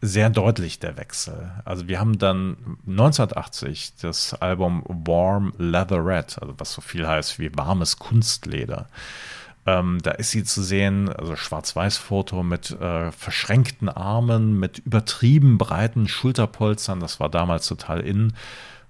sehr 0.00 0.30
deutlich 0.30 0.80
der 0.80 0.96
Wechsel. 0.96 1.52
Also 1.64 1.86
wir 1.86 2.00
haben 2.00 2.18
dann 2.18 2.56
1980 2.88 3.92
das 4.02 4.34
Album 4.34 4.82
Warm 4.88 5.52
Leatherette, 5.58 6.42
also 6.42 6.54
was 6.58 6.72
so 6.72 6.80
viel 6.80 7.06
heißt 7.06 7.38
wie 7.38 7.56
warmes 7.56 8.00
Kunstleder. 8.00 8.88
Ähm, 9.64 10.00
da 10.02 10.10
ist 10.10 10.32
sie 10.32 10.42
zu 10.42 10.60
sehen, 10.60 11.08
also 11.08 11.36
Schwarz-Weiß-Foto 11.36 12.42
mit 12.42 12.72
äh, 12.72 13.12
verschränkten 13.12 13.88
Armen, 13.88 14.58
mit 14.58 14.80
übertrieben 14.80 15.56
breiten 15.56 16.08
Schulterpolstern, 16.08 16.98
das 16.98 17.20
war 17.20 17.28
damals 17.28 17.68
total 17.68 18.00
in 18.00 18.32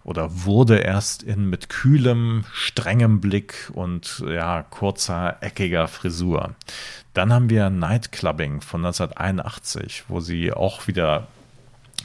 oder 0.05 0.45
wurde 0.45 0.79
erst 0.79 1.23
in 1.23 1.49
mit 1.49 1.69
kühlem, 1.69 2.45
strengem 2.53 3.21
Blick 3.21 3.71
und 3.73 4.25
ja, 4.27 4.63
kurzer, 4.63 5.37
eckiger 5.41 5.89
Frisur. 5.89 6.55
Dann 7.15 7.33
haben 7.33 7.51
wir 7.51 7.71
Nightclubbing 7.71 8.61
von 8.63 8.85
1981, 8.85 10.05
wo 10.09 10.21
sie 10.21 10.53
auch 10.53 10.87
wieder 10.87 11.29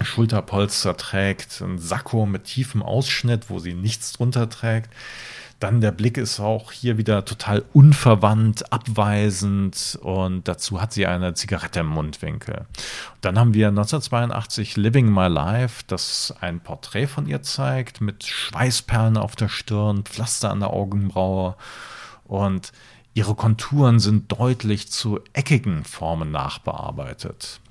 Schulterpolster 0.02 0.96
trägt, 0.96 1.62
ein 1.62 1.80
Sakko 1.80 2.26
mit 2.26 2.44
tiefem 2.44 2.84
Ausschnitt, 2.84 3.50
wo 3.50 3.60
sie 3.60 3.74
nichts 3.74 4.14
drunter 4.14 4.50
trägt. 4.50 4.90
Dann 5.60 5.82
der 5.82 5.92
Blick 5.92 6.18
ist 6.18 6.40
auch 6.40 6.72
hier 6.72 7.00
wieder 7.00 7.26
total 7.26 7.64
unverwandt, 7.74 8.72
abweisend 8.72 9.98
und 10.04 10.48
dazu 10.48 10.80
hat 10.80 10.94
sie 10.94 11.08
eine 11.08 11.34
Zigarette 11.34 11.80
im 11.80 11.88
Mundwinkel. 11.88 12.68
Dann 13.22 13.40
haben 13.40 13.56
wir 13.56 13.70
1982 13.70 14.78
Living 14.78 15.12
My 15.12 15.28
Life, 15.28 15.84
das 15.88 16.32
ein 16.42 16.60
Porträt 16.60 17.08
von 17.08 17.26
ihr 17.26 17.42
zeigt 17.42 18.02
mit 18.02 18.24
Schweißperlen 18.24 19.18
auf 19.18 19.36
der 19.36 19.50
Stirn, 19.50 20.04
Pflaster 20.04 20.52
an 20.52 20.60
der 20.60 20.70
Augenbraue 20.70 21.56
und 22.26 22.72
ihre 23.16 23.34
Konturen 23.34 24.00
sind 24.00 24.32
deutlich 24.32 24.92
zu 24.92 25.22
eckigen 25.34 25.84
Formen 25.86 26.30
nachbearbeitet. 26.30 27.62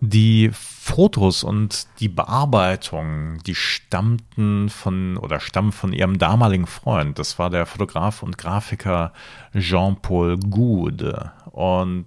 Die 0.00 0.50
Fotos 0.90 1.44
und 1.44 1.86
die 2.00 2.08
Bearbeitung, 2.08 3.38
die 3.46 3.54
stammten 3.54 4.68
von 4.68 5.16
oder 5.18 5.38
stammen 5.38 5.70
von 5.70 5.92
ihrem 5.92 6.18
damaligen 6.18 6.66
Freund. 6.66 7.18
Das 7.18 7.38
war 7.38 7.48
der 7.48 7.64
Fotograf 7.64 8.24
und 8.24 8.36
Grafiker 8.36 9.12
Jean-Paul 9.56 10.38
Goude. 10.38 11.30
Und 11.52 12.06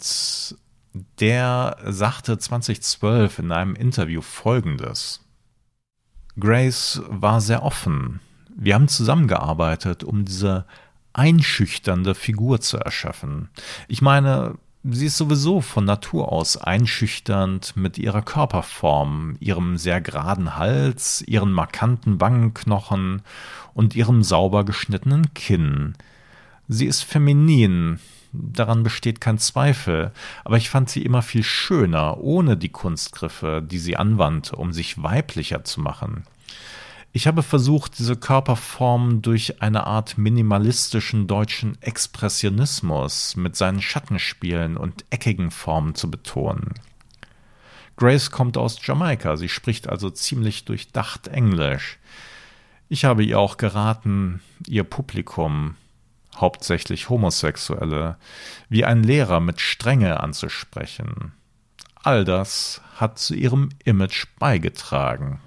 der 1.22 1.78
sagte 1.86 2.38
2012 2.38 3.40
in 3.40 3.52
einem 3.54 3.76
Interview 3.76 4.22
folgendes. 4.22 5.22
Grace 6.38 7.02
war 7.08 7.40
sehr 7.40 7.64
offen. 7.64 8.20
Wir 8.54 8.76
haben 8.76 8.90
zusammengearbeitet, 8.90 10.04
um 10.04 10.26
diese 10.26 10.66
einschüchternde 11.14 12.16
Figur 12.16 12.60
zu 12.60 12.78
erschaffen. 12.78 13.50
Ich 13.88 14.02
meine, 14.02 14.58
Sie 14.86 15.06
ist 15.06 15.16
sowieso 15.16 15.62
von 15.62 15.86
Natur 15.86 16.30
aus 16.34 16.58
einschüchternd 16.58 17.78
mit 17.78 17.98
ihrer 17.98 18.22
Körperform, 18.22 19.38
ihrem 19.40 19.78
sehr 19.78 20.02
geraden 20.02 20.58
Hals, 20.58 21.22
ihren 21.26 21.54
markanten 21.54 22.20
Wangenknochen 22.20 23.22
und 23.74 23.96
ihrem 23.96 24.24
sauber 24.24 24.66
geschnittenen 24.66 25.34
Kinn. 25.34 25.94
Sie 26.68 26.86
ist 26.86 27.04
feminin, 27.04 28.02
daran 28.34 28.84
besteht 28.84 29.22
kein 29.22 29.38
Zweifel, 29.38 30.12
aber 30.44 30.58
ich 30.58 30.70
fand 30.70 30.90
sie 30.90 31.04
immer 31.04 31.22
viel 31.22 31.44
schöner, 31.44 32.18
ohne 32.18 32.58
die 32.58 32.68
Kunstgriffe, 32.68 33.64
die 33.66 33.80
sie 33.80 33.96
anwandte, 33.96 34.58
um 34.58 34.74
sich 34.74 35.02
weiblicher 35.02 35.64
zu 35.64 35.80
machen. 35.80 36.26
Ich 37.16 37.28
habe 37.28 37.44
versucht, 37.44 38.00
diese 38.00 38.16
Körperform 38.16 39.22
durch 39.22 39.62
eine 39.62 39.86
Art 39.86 40.18
minimalistischen 40.18 41.28
deutschen 41.28 41.80
Expressionismus 41.80 43.36
mit 43.36 43.56
seinen 43.56 43.84
Schattenspielen 43.84 44.78
und 44.78 45.06
eckigen 45.12 45.52
Formen 45.52 45.94
zu 45.94 46.10
betonen. 46.10 46.74
Grace 47.98 48.32
kommt 48.32 48.58
aus 48.58 48.80
Jamaika, 48.84 49.38
sie 49.38 49.48
spricht 49.48 49.88
also 49.88 50.10
ziemlich 50.10 50.66
durchdacht 50.66 51.28
Englisch. 51.28 52.00
Ich 52.90 53.06
habe 53.06 53.24
ihr 53.24 53.38
auch 53.38 53.58
geraten, 53.58 54.42
ihr 54.66 54.84
Publikum, 54.84 55.76
hauptsächlich 56.36 57.10
Homosexuelle, 57.10 58.18
wie 58.70 58.86
ein 58.86 59.04
Lehrer 59.04 59.40
mit 59.40 59.62
Strenge 59.62 60.20
anzusprechen. 60.20 61.34
All 62.02 62.26
das 62.26 62.82
hat 62.96 63.20
zu 63.20 63.36
ihrem 63.36 63.70
Image 63.84 64.26
beigetragen. 64.40 65.40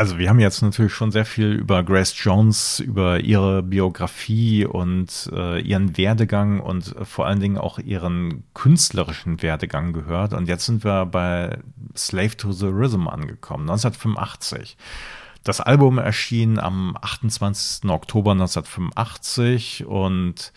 Also 0.00 0.16
wir 0.16 0.30
haben 0.30 0.40
jetzt 0.40 0.62
natürlich 0.62 0.94
schon 0.94 1.10
sehr 1.10 1.26
viel 1.26 1.52
über 1.52 1.82
Grace 1.82 2.14
Jones, 2.16 2.80
über 2.80 3.20
ihre 3.20 3.62
Biografie 3.62 4.64
und 4.64 5.30
äh, 5.30 5.60
ihren 5.60 5.98
Werdegang 5.98 6.60
und 6.60 6.96
äh, 6.96 7.04
vor 7.04 7.26
allen 7.26 7.38
Dingen 7.38 7.58
auch 7.58 7.78
ihren 7.78 8.44
künstlerischen 8.54 9.42
Werdegang 9.42 9.92
gehört. 9.92 10.32
Und 10.32 10.48
jetzt 10.48 10.64
sind 10.64 10.84
wir 10.84 11.04
bei 11.04 11.58
Slave 11.94 12.34
to 12.34 12.50
the 12.50 12.68
Rhythm 12.68 13.08
angekommen, 13.08 13.68
1985. 13.68 14.78
Das 15.44 15.60
Album 15.60 15.98
erschien 15.98 16.58
am 16.58 16.96
28. 16.98 17.90
Oktober 17.90 18.32
1985 18.32 19.84
und 19.84 20.54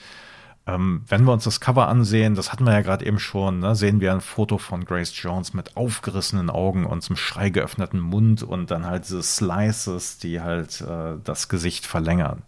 ähm, 0.65 1.03
wenn 1.07 1.25
wir 1.25 1.33
uns 1.33 1.43
das 1.43 1.59
Cover 1.59 1.87
ansehen, 1.89 2.35
das 2.35 2.51
hatten 2.51 2.65
wir 2.65 2.71
ja 2.73 2.81
gerade 2.81 3.05
eben 3.05 3.19
schon, 3.19 3.59
ne, 3.59 3.75
sehen 3.75 3.99
wir 3.99 4.13
ein 4.13 4.21
Foto 4.21 4.57
von 4.57 4.85
Grace 4.85 5.13
Jones 5.15 5.53
mit 5.53 5.75
aufgerissenen 5.75 6.49
Augen 6.49 6.85
und 6.85 7.01
zum 7.01 7.17
Schrei 7.17 7.49
geöffneten 7.49 7.99
Mund 7.99 8.43
und 8.43 8.71
dann 8.71 8.85
halt 8.85 9.03
diese 9.05 9.23
Slices, 9.23 10.19
die 10.19 10.39
halt 10.39 10.79
äh, 10.81 11.15
das 11.23 11.49
Gesicht 11.49 11.85
verlängern. 11.85 12.43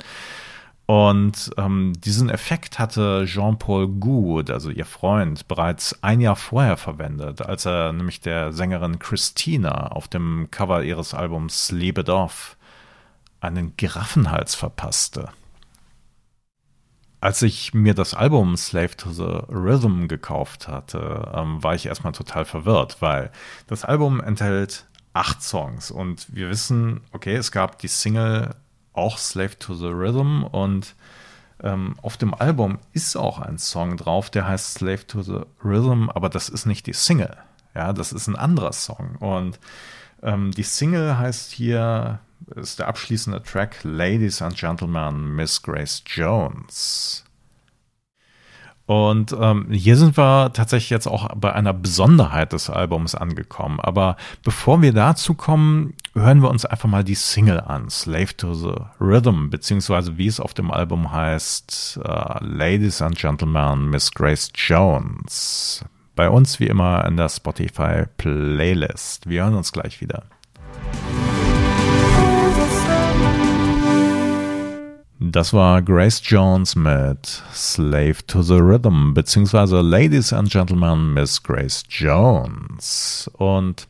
Und 0.85 1.51
ähm, 1.57 1.93
diesen 1.99 2.29
Effekt 2.29 2.77
hatte 2.77 3.25
Jean-Paul 3.25 3.87
Goud, 3.99 4.51
also 4.51 4.69
ihr 4.69 4.85
Freund, 4.85 5.47
bereits 5.47 6.01
ein 6.03 6.21
Jahr 6.21 6.35
vorher 6.35 6.77
verwendet, 6.77 7.41
als 7.41 7.65
er 7.65 7.91
nämlich 7.91 8.21
der 8.21 8.53
Sängerin 8.53 8.99
Christina 8.99 9.87
auf 9.87 10.07
dem 10.07 10.49
Cover 10.51 10.83
ihres 10.83 11.15
Albums 11.15 11.71
Lebe 11.71 12.03
Dorf 12.03 12.55
einen 13.41 13.75
Giraffenhals 13.77 14.55
verpasste. 14.55 15.29
Als 17.25 17.41
ich 17.41 17.73
mir 17.73 17.95
das 17.95 18.13
Album 18.13 18.55
Slave 18.55 18.95
to 18.97 19.11
the 19.11 19.51
Rhythm 19.51 20.05
gekauft 20.07 20.67
hatte, 20.67 21.31
ähm, 21.33 21.63
war 21.63 21.73
ich 21.73 21.87
erstmal 21.87 22.13
total 22.13 22.45
verwirrt, 22.45 22.97
weil 22.99 23.31
das 23.65 23.83
Album 23.83 24.21
enthält 24.21 24.85
acht 25.13 25.41
Songs 25.41 25.89
und 25.89 26.27
wir 26.35 26.49
wissen, 26.51 27.01
okay, 27.13 27.33
es 27.35 27.51
gab 27.51 27.79
die 27.79 27.87
Single 27.87 28.53
auch 28.93 29.17
Slave 29.17 29.57
to 29.57 29.73
the 29.73 29.87
Rhythm 29.87 30.43
und 30.43 30.93
ähm, 31.63 31.95
auf 32.03 32.15
dem 32.17 32.35
Album 32.35 32.77
ist 32.93 33.15
auch 33.15 33.39
ein 33.39 33.57
Song 33.57 33.97
drauf, 33.97 34.29
der 34.29 34.47
heißt 34.47 34.75
Slave 34.75 35.07
to 35.07 35.23
the 35.23 35.39
Rhythm, 35.63 36.11
aber 36.11 36.29
das 36.29 36.47
ist 36.47 36.67
nicht 36.67 36.85
die 36.85 36.93
Single. 36.93 37.35
Ja, 37.73 37.91
das 37.91 38.13
ist 38.13 38.27
ein 38.27 38.35
anderer 38.35 38.71
Song. 38.71 39.15
Und 39.15 39.59
ähm, 40.21 40.51
die 40.51 40.61
Single 40.61 41.17
heißt 41.17 41.51
hier, 41.53 42.19
ist 42.55 42.79
der 42.79 42.87
abschließende 42.87 43.41
Track 43.43 43.77
Ladies 43.83 44.41
and 44.41 44.55
Gentlemen, 44.55 45.35
Miss 45.35 45.61
Grace 45.61 46.03
Jones. 46.05 47.25
Und 48.87 49.35
ähm, 49.39 49.67
hier 49.71 49.97
sind 49.97 50.15
wir 50.15 50.53
tatsächlich 50.53 50.91
jetzt 50.91 51.07
auch 51.07 51.27
bei 51.35 51.51
einer 51.53 51.73
Besonderheit 51.73 52.53
des 52.53 52.69
Albums 52.69 53.15
angekommen. 53.15 53.79
Aber 53.79 54.15
bevor 54.43 54.81
wir 54.83 54.93
dazu 54.93 55.33
kommen, 55.33 55.95
hören 56.13 56.43
wir 56.43 56.51
uns 56.51 56.65
einfach 56.65 56.87
mal 56.87 57.03
die 57.03 57.15
Single 57.15 57.61
an, 57.61 57.89
Slave 57.89 58.37
to 58.37 58.53
the 58.53 58.75
Rhythm, 59.01 59.49
beziehungsweise 59.49 60.19
wie 60.19 60.27
es 60.27 60.39
auf 60.39 60.53
dem 60.53 60.69
Album 60.69 61.11
heißt, 61.11 61.99
uh, 62.03 62.37
Ladies 62.41 63.01
and 63.01 63.17
Gentlemen, 63.17 63.89
Miss 63.89 64.11
Grace 64.11 64.51
Jones. 64.53 65.83
Bei 66.15 66.29
uns 66.29 66.59
wie 66.59 66.67
immer 66.67 67.05
in 67.05 67.17
der 67.17 67.29
Spotify 67.29 68.03
Playlist. 68.17 69.27
Wir 69.27 69.43
hören 69.43 69.55
uns 69.55 69.71
gleich 69.71 69.99
wieder. 69.99 70.23
Das 75.31 75.53
war 75.53 75.81
Grace 75.81 76.21
Jones 76.23 76.75
mit 76.75 77.25
Slave 77.51 78.17
to 78.27 78.43
the 78.43 78.57
Rhythm, 78.59 79.15
beziehungsweise 79.15 79.81
Ladies 79.81 80.31
and 80.31 80.51
Gentlemen, 80.51 81.15
Miss 81.15 81.41
Grace 81.41 81.83
Jones. 81.89 83.29
Und 83.33 83.87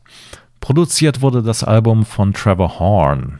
produziert 0.60 1.20
wurde 1.20 1.42
das 1.42 1.62
Album 1.62 2.06
von 2.06 2.32
Trevor 2.32 2.78
Horn. 2.78 3.38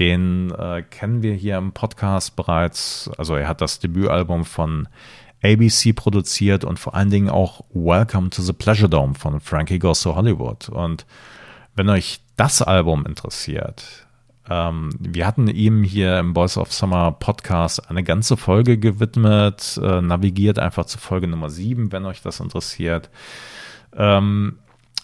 Den 0.00 0.50
äh, 0.58 0.82
kennen 0.82 1.22
wir 1.22 1.34
hier 1.34 1.56
im 1.58 1.70
Podcast 1.70 2.34
bereits. 2.34 3.08
Also 3.16 3.36
er 3.36 3.46
hat 3.46 3.60
das 3.60 3.78
Debütalbum 3.78 4.44
von 4.44 4.88
ABC 5.44 5.92
produziert 5.92 6.64
und 6.64 6.80
vor 6.80 6.96
allen 6.96 7.10
Dingen 7.10 7.30
auch 7.30 7.60
Welcome 7.72 8.30
to 8.30 8.42
the 8.42 8.54
Pleasure 8.54 8.88
Dome 8.88 9.14
von 9.14 9.38
Frankie 9.38 9.78
Goes 9.78 10.02
to 10.02 10.16
Hollywood. 10.16 10.68
Und 10.68 11.06
wenn 11.76 11.88
euch 11.90 12.18
das 12.36 12.60
Album 12.60 13.06
interessiert, 13.06 14.05
ähm, 14.48 14.90
wir 14.98 15.26
hatten 15.26 15.48
ihm 15.48 15.82
hier 15.82 16.18
im 16.18 16.32
Boys 16.32 16.56
of 16.56 16.72
Summer 16.72 17.12
Podcast 17.12 17.90
eine 17.90 18.04
ganze 18.04 18.36
Folge 18.36 18.78
gewidmet. 18.78 19.78
Äh, 19.82 20.00
navigiert 20.00 20.58
einfach 20.58 20.84
zu 20.84 20.98
Folge 20.98 21.26
Nummer 21.26 21.50
7, 21.50 21.90
wenn 21.92 22.04
euch 22.04 22.22
das 22.22 22.40
interessiert. 22.40 23.10
Ähm, 23.94 24.58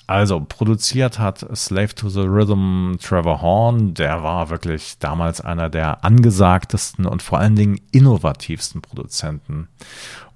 also, 0.06 0.40
produziert 0.40 1.18
hat 1.18 1.46
Slave 1.56 1.94
to 1.94 2.08
the 2.08 2.20
Rhythm 2.20 2.96
Trevor 3.00 3.40
Horn. 3.40 3.94
Der 3.94 4.22
war 4.22 4.50
wirklich 4.50 4.98
damals 4.98 5.40
einer 5.40 5.70
der 5.70 6.04
angesagtesten 6.04 7.06
und 7.06 7.22
vor 7.22 7.38
allen 7.38 7.56
Dingen 7.56 7.80
innovativsten 7.92 8.82
Produzenten. 8.82 9.68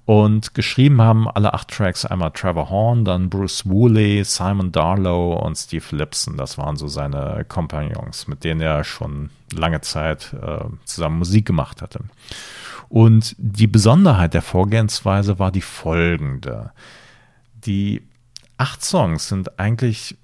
Und 0.07 0.53
geschrieben 0.53 1.01
haben 1.01 1.27
alle 1.27 1.53
acht 1.53 1.67
Tracks 1.67 2.05
einmal 2.05 2.31
Trevor 2.31 2.69
Horn, 2.69 3.03
dann 3.03 3.29
Bruce 3.29 3.65
Woolley, 3.65 4.23
Simon 4.23 4.71
Darlow 4.71 5.33
und 5.33 5.57
Steve 5.57 5.83
Lipson. 5.91 6.37
Das 6.37 6.57
waren 6.57 6.77
so 6.77 6.87
seine 6.87 7.43
Kompagnons, 7.45 8.25
mit 8.29 8.45
denen 8.45 8.61
er 8.61 8.85
schon 8.85 9.31
lange 9.51 9.81
Zeit 9.81 10.33
äh, 10.41 10.63
zusammen 10.85 11.19
Musik 11.19 11.45
gemacht 11.45 11.81
hatte. 11.81 11.99
Und 12.87 13.35
die 13.37 13.67
Besonderheit 13.67 14.33
der 14.33 14.41
Vorgehensweise 14.41 15.39
war 15.39 15.51
die 15.51 15.59
folgende. 15.59 16.71
Die 17.65 18.01
acht 18.55 18.85
Songs 18.85 19.27
sind 19.27 19.59
eigentlich 19.59 20.15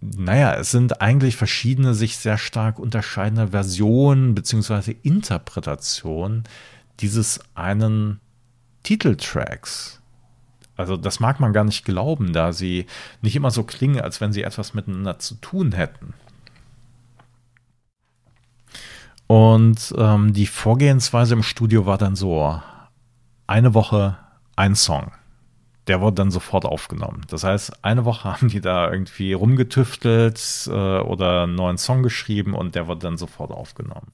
naja, 0.00 0.54
es 0.54 0.70
sind 0.70 1.02
eigentlich 1.02 1.36
verschiedene 1.36 1.92
sich 1.92 2.16
sehr 2.16 2.38
stark 2.38 2.78
unterscheidende 2.78 3.48
Versionen 3.48 4.34
beziehungsweise 4.34 4.92
Interpretationen 4.92 6.44
dieses 7.00 7.40
einen 7.54 8.20
Titeltracks. 8.88 10.00
Also 10.74 10.96
das 10.96 11.20
mag 11.20 11.40
man 11.40 11.52
gar 11.52 11.64
nicht 11.64 11.84
glauben, 11.84 12.32
da 12.32 12.54
sie 12.54 12.86
nicht 13.20 13.36
immer 13.36 13.50
so 13.50 13.62
klingen, 13.62 14.00
als 14.00 14.22
wenn 14.22 14.32
sie 14.32 14.42
etwas 14.42 14.72
miteinander 14.72 15.18
zu 15.18 15.34
tun 15.34 15.72
hätten. 15.72 16.14
Und 19.26 19.94
ähm, 19.98 20.32
die 20.32 20.46
Vorgehensweise 20.46 21.34
im 21.34 21.42
Studio 21.42 21.84
war 21.84 21.98
dann 21.98 22.16
so, 22.16 22.62
eine 23.46 23.74
Woche 23.74 24.16
ein 24.56 24.74
Song. 24.74 25.12
Der 25.86 26.00
wurde 26.00 26.14
dann 26.14 26.30
sofort 26.30 26.64
aufgenommen. 26.64 27.26
Das 27.28 27.44
heißt, 27.44 27.84
eine 27.84 28.06
Woche 28.06 28.24
haben 28.32 28.48
die 28.48 28.62
da 28.62 28.90
irgendwie 28.90 29.34
rumgetüftelt 29.34 30.66
äh, 30.66 30.70
oder 30.70 31.42
einen 31.42 31.56
neuen 31.56 31.76
Song 31.76 32.02
geschrieben 32.02 32.54
und 32.54 32.74
der 32.74 32.86
wurde 32.86 33.00
dann 33.00 33.18
sofort 33.18 33.50
aufgenommen 33.50 34.12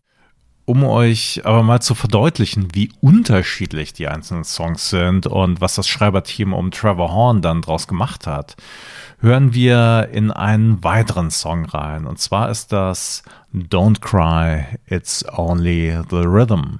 um 0.66 0.84
euch 0.84 1.42
aber 1.44 1.62
mal 1.62 1.80
zu 1.80 1.94
verdeutlichen, 1.94 2.68
wie 2.74 2.90
unterschiedlich 3.00 3.92
die 3.92 4.08
einzelnen 4.08 4.44
Songs 4.44 4.88
sind 4.88 5.26
und 5.26 5.60
was 5.60 5.74
das 5.74 5.86
Schreiberteam 5.86 6.54
um 6.54 6.70
Trevor 6.70 7.12
Horn 7.12 7.42
dann 7.42 7.60
draus 7.60 7.86
gemacht 7.86 8.26
hat, 8.26 8.56
hören 9.20 9.52
wir 9.52 10.08
in 10.12 10.30
einen 10.30 10.82
weiteren 10.82 11.30
Song 11.30 11.66
rein. 11.66 12.06
Und 12.06 12.18
zwar 12.18 12.50
ist 12.50 12.72
das 12.72 13.22
Don't 13.52 14.00
Cry, 14.00 14.64
It's 14.86 15.24
Only 15.36 15.98
the 16.10 16.16
Rhythm. 16.16 16.78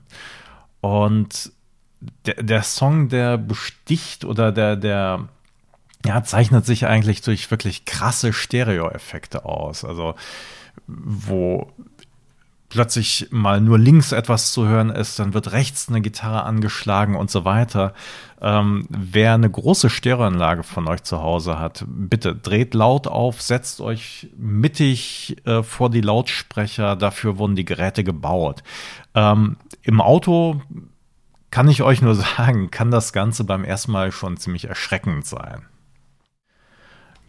Und 0.81 1.53
der, 2.27 2.43
der 2.43 2.63
Song, 2.63 3.09
der 3.09 3.37
besticht 3.39 4.25
oder 4.25 4.53
der, 4.53 4.77
der, 4.77 5.29
ja, 6.05 6.23
zeichnet 6.23 6.65
sich 6.65 6.87
eigentlich 6.87 7.23
durch 7.23 7.51
wirklich 7.51 7.85
krasse 7.85 8.33
Stereo-Effekte 8.33 9.45
aus. 9.45 9.85
Also, 9.85 10.15
wo 10.87 11.71
plötzlich 12.75 13.29
mal 13.31 13.61
nur 13.61 13.79
links 13.79 14.11
etwas 14.11 14.53
zu 14.53 14.67
hören 14.67 14.91
ist, 14.91 15.21
dann 15.21 15.33
wird 15.33 15.53
rechts 15.53 15.89
eine 15.89 16.01
Gitarre 16.01 16.43
angeschlagen 16.43 17.15
und 17.15 17.31
so 17.31 17.45
weiter. 17.45 17.95
Ähm, 18.43 18.87
wer 18.91 19.35
eine 19.35 19.49
große 19.49 19.89
Stereoanlage 19.89 20.65
von 20.65 20.89
euch 20.89 21.05
zu 21.05 21.23
Hause 21.23 21.61
hat, 21.61 21.85
bitte 21.87 22.35
dreht 22.35 22.75
laut 22.75 23.07
auf, 23.07 23.41
setzt 23.41 23.81
euch 23.81 24.29
mittig 24.37 25.37
äh, 25.47 25.63
vor 25.63 25.89
die 25.89 26.01
Lautsprecher. 26.01 26.97
Dafür 26.97 27.39
wurden 27.39 27.55
die 27.55 27.65
Geräte 27.65 28.03
gebaut. 28.03 28.65
Ähm, 29.15 29.57
Im 29.83 30.01
Auto 30.01 30.61
kann 31.53 31.69
ich 31.69 31.85
euch 31.85 32.03
nur 32.03 32.15
sagen, 32.37 32.73
kann 32.73 32.91
das 32.91 33.13
Ganze 33.13 33.45
beim 33.45 33.63
ersten 33.63 33.93
Mal 33.93 34.11
schon 34.11 34.37
ziemlich 34.37 34.65
erschreckend 34.65 35.27
sein. 35.27 35.63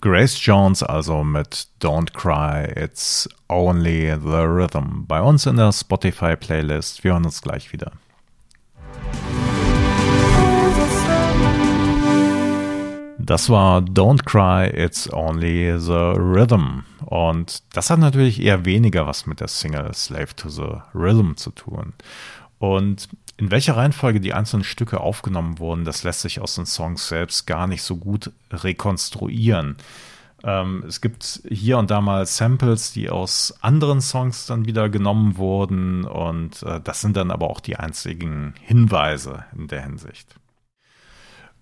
Grace 0.01 0.39
Jones 0.39 0.83
also 0.83 1.23
mit 1.23 1.67
Don't 1.81 2.13
Cry, 2.13 2.71
It's 2.75 3.27
Only 3.47 4.11
the 4.11 4.43
Rhythm 4.45 5.05
bei 5.07 5.21
uns 5.21 5.45
in 5.45 5.55
der 5.55 5.71
Spotify-Playlist. 5.71 7.03
Wir 7.03 7.13
hören 7.13 7.25
uns 7.25 7.41
gleich 7.41 7.73
wieder. 7.73 7.91
Das 13.17 13.49
war 13.49 13.79
Don't 13.79 14.23
Cry, 14.23 14.67
It's 14.67 15.11
Only 15.11 15.79
the 15.79 16.13
Rhythm. 16.15 16.83
Und 17.05 17.63
das 17.73 17.89
hat 17.89 17.99
natürlich 17.99 18.41
eher 18.41 18.65
weniger 18.65 19.07
was 19.07 19.25
mit 19.25 19.39
der 19.39 19.47
Single 19.47 19.93
Slave 19.93 20.35
to 20.35 20.49
the 20.49 20.81
Rhythm 20.93 21.35
zu 21.35 21.49
tun. 21.49 21.93
Und 22.59 23.09
in 23.37 23.51
welcher 23.51 23.75
Reihenfolge 23.75 24.19
die 24.19 24.33
einzelnen 24.33 24.63
Stücke 24.63 25.01
aufgenommen 25.01 25.59
wurden, 25.59 25.83
das 25.83 26.03
lässt 26.03 26.21
sich 26.21 26.39
aus 26.39 26.55
den 26.55 26.65
Songs 26.65 27.07
selbst 27.07 27.45
gar 27.45 27.67
nicht 27.67 27.83
so 27.83 27.97
gut 27.97 28.31
rekonstruieren. 28.51 29.77
Ähm, 30.43 30.83
es 30.87 31.01
gibt 31.01 31.41
hier 31.49 31.77
und 31.77 31.91
da 31.91 32.01
mal 32.01 32.25
Samples, 32.25 32.93
die 32.93 33.09
aus 33.09 33.53
anderen 33.61 33.99
Songs 33.99 34.45
dann 34.45 34.65
wieder 34.65 34.89
genommen 34.89 35.37
wurden 35.37 36.05
und 36.05 36.63
äh, 36.63 36.79
das 36.81 37.01
sind 37.01 37.17
dann 37.17 37.31
aber 37.31 37.49
auch 37.49 37.59
die 37.59 37.77
einzigen 37.77 38.53
Hinweise 38.61 39.45
in 39.57 39.67
der 39.67 39.83
Hinsicht. 39.83 40.35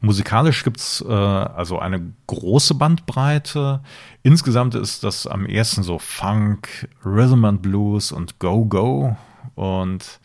Musikalisch 0.04 0.66
gibt 0.66 0.82
es 0.82 1.04
äh, 1.08 1.14
also 1.14 1.80
eine 1.80 2.14
große 2.28 2.76
Bandbreite. 2.76 3.82
Insgesamt 4.22 4.76
ist 4.76 5.06
das 5.06 5.28
am 5.28 5.46
ersten 5.46 5.82
so 5.82 5.98
Funk, 5.98 6.90
Rhythm 7.06 7.46
and 7.46 7.62
Blues 7.62 8.12
und 8.12 8.38
Go-Go. 8.38 9.16
Und 9.56 10.20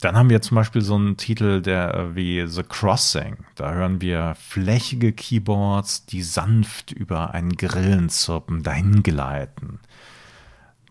dann 0.00 0.16
haben 0.16 0.30
wir 0.30 0.42
zum 0.42 0.56
Beispiel 0.56 0.82
so 0.82 0.96
einen 0.96 1.16
Titel, 1.16 1.60
der 1.62 1.94
äh, 1.94 2.16
wie 2.16 2.46
The 2.46 2.62
Crossing. 2.62 3.38
Da 3.54 3.72
hören 3.72 4.00
wir 4.00 4.34
flächige 4.36 5.12
Keyboards, 5.12 6.06
die 6.06 6.22
sanft 6.22 6.92
über 6.92 7.34
einen 7.34 7.56
Grillenzirpen 7.56 8.62
dahin 8.62 9.02
gleiten. 9.02 9.80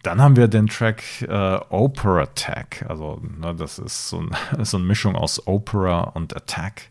Dann 0.03 0.21
haben 0.21 0.37
wir 0.37 0.47
den 0.47 0.67
Track 0.67 1.03
äh, 1.23 1.59
Opera 1.69 2.21
Attack. 2.21 2.85
Also, 2.87 3.21
ne, 3.37 3.53
das 3.55 3.79
ist 3.79 4.09
so, 4.09 4.21
ein, 4.21 4.29
so 4.65 4.77
eine 4.77 4.85
Mischung 4.85 5.15
aus 5.15 5.45
Opera 5.47 6.01
und 6.01 6.35
Attack 6.35 6.89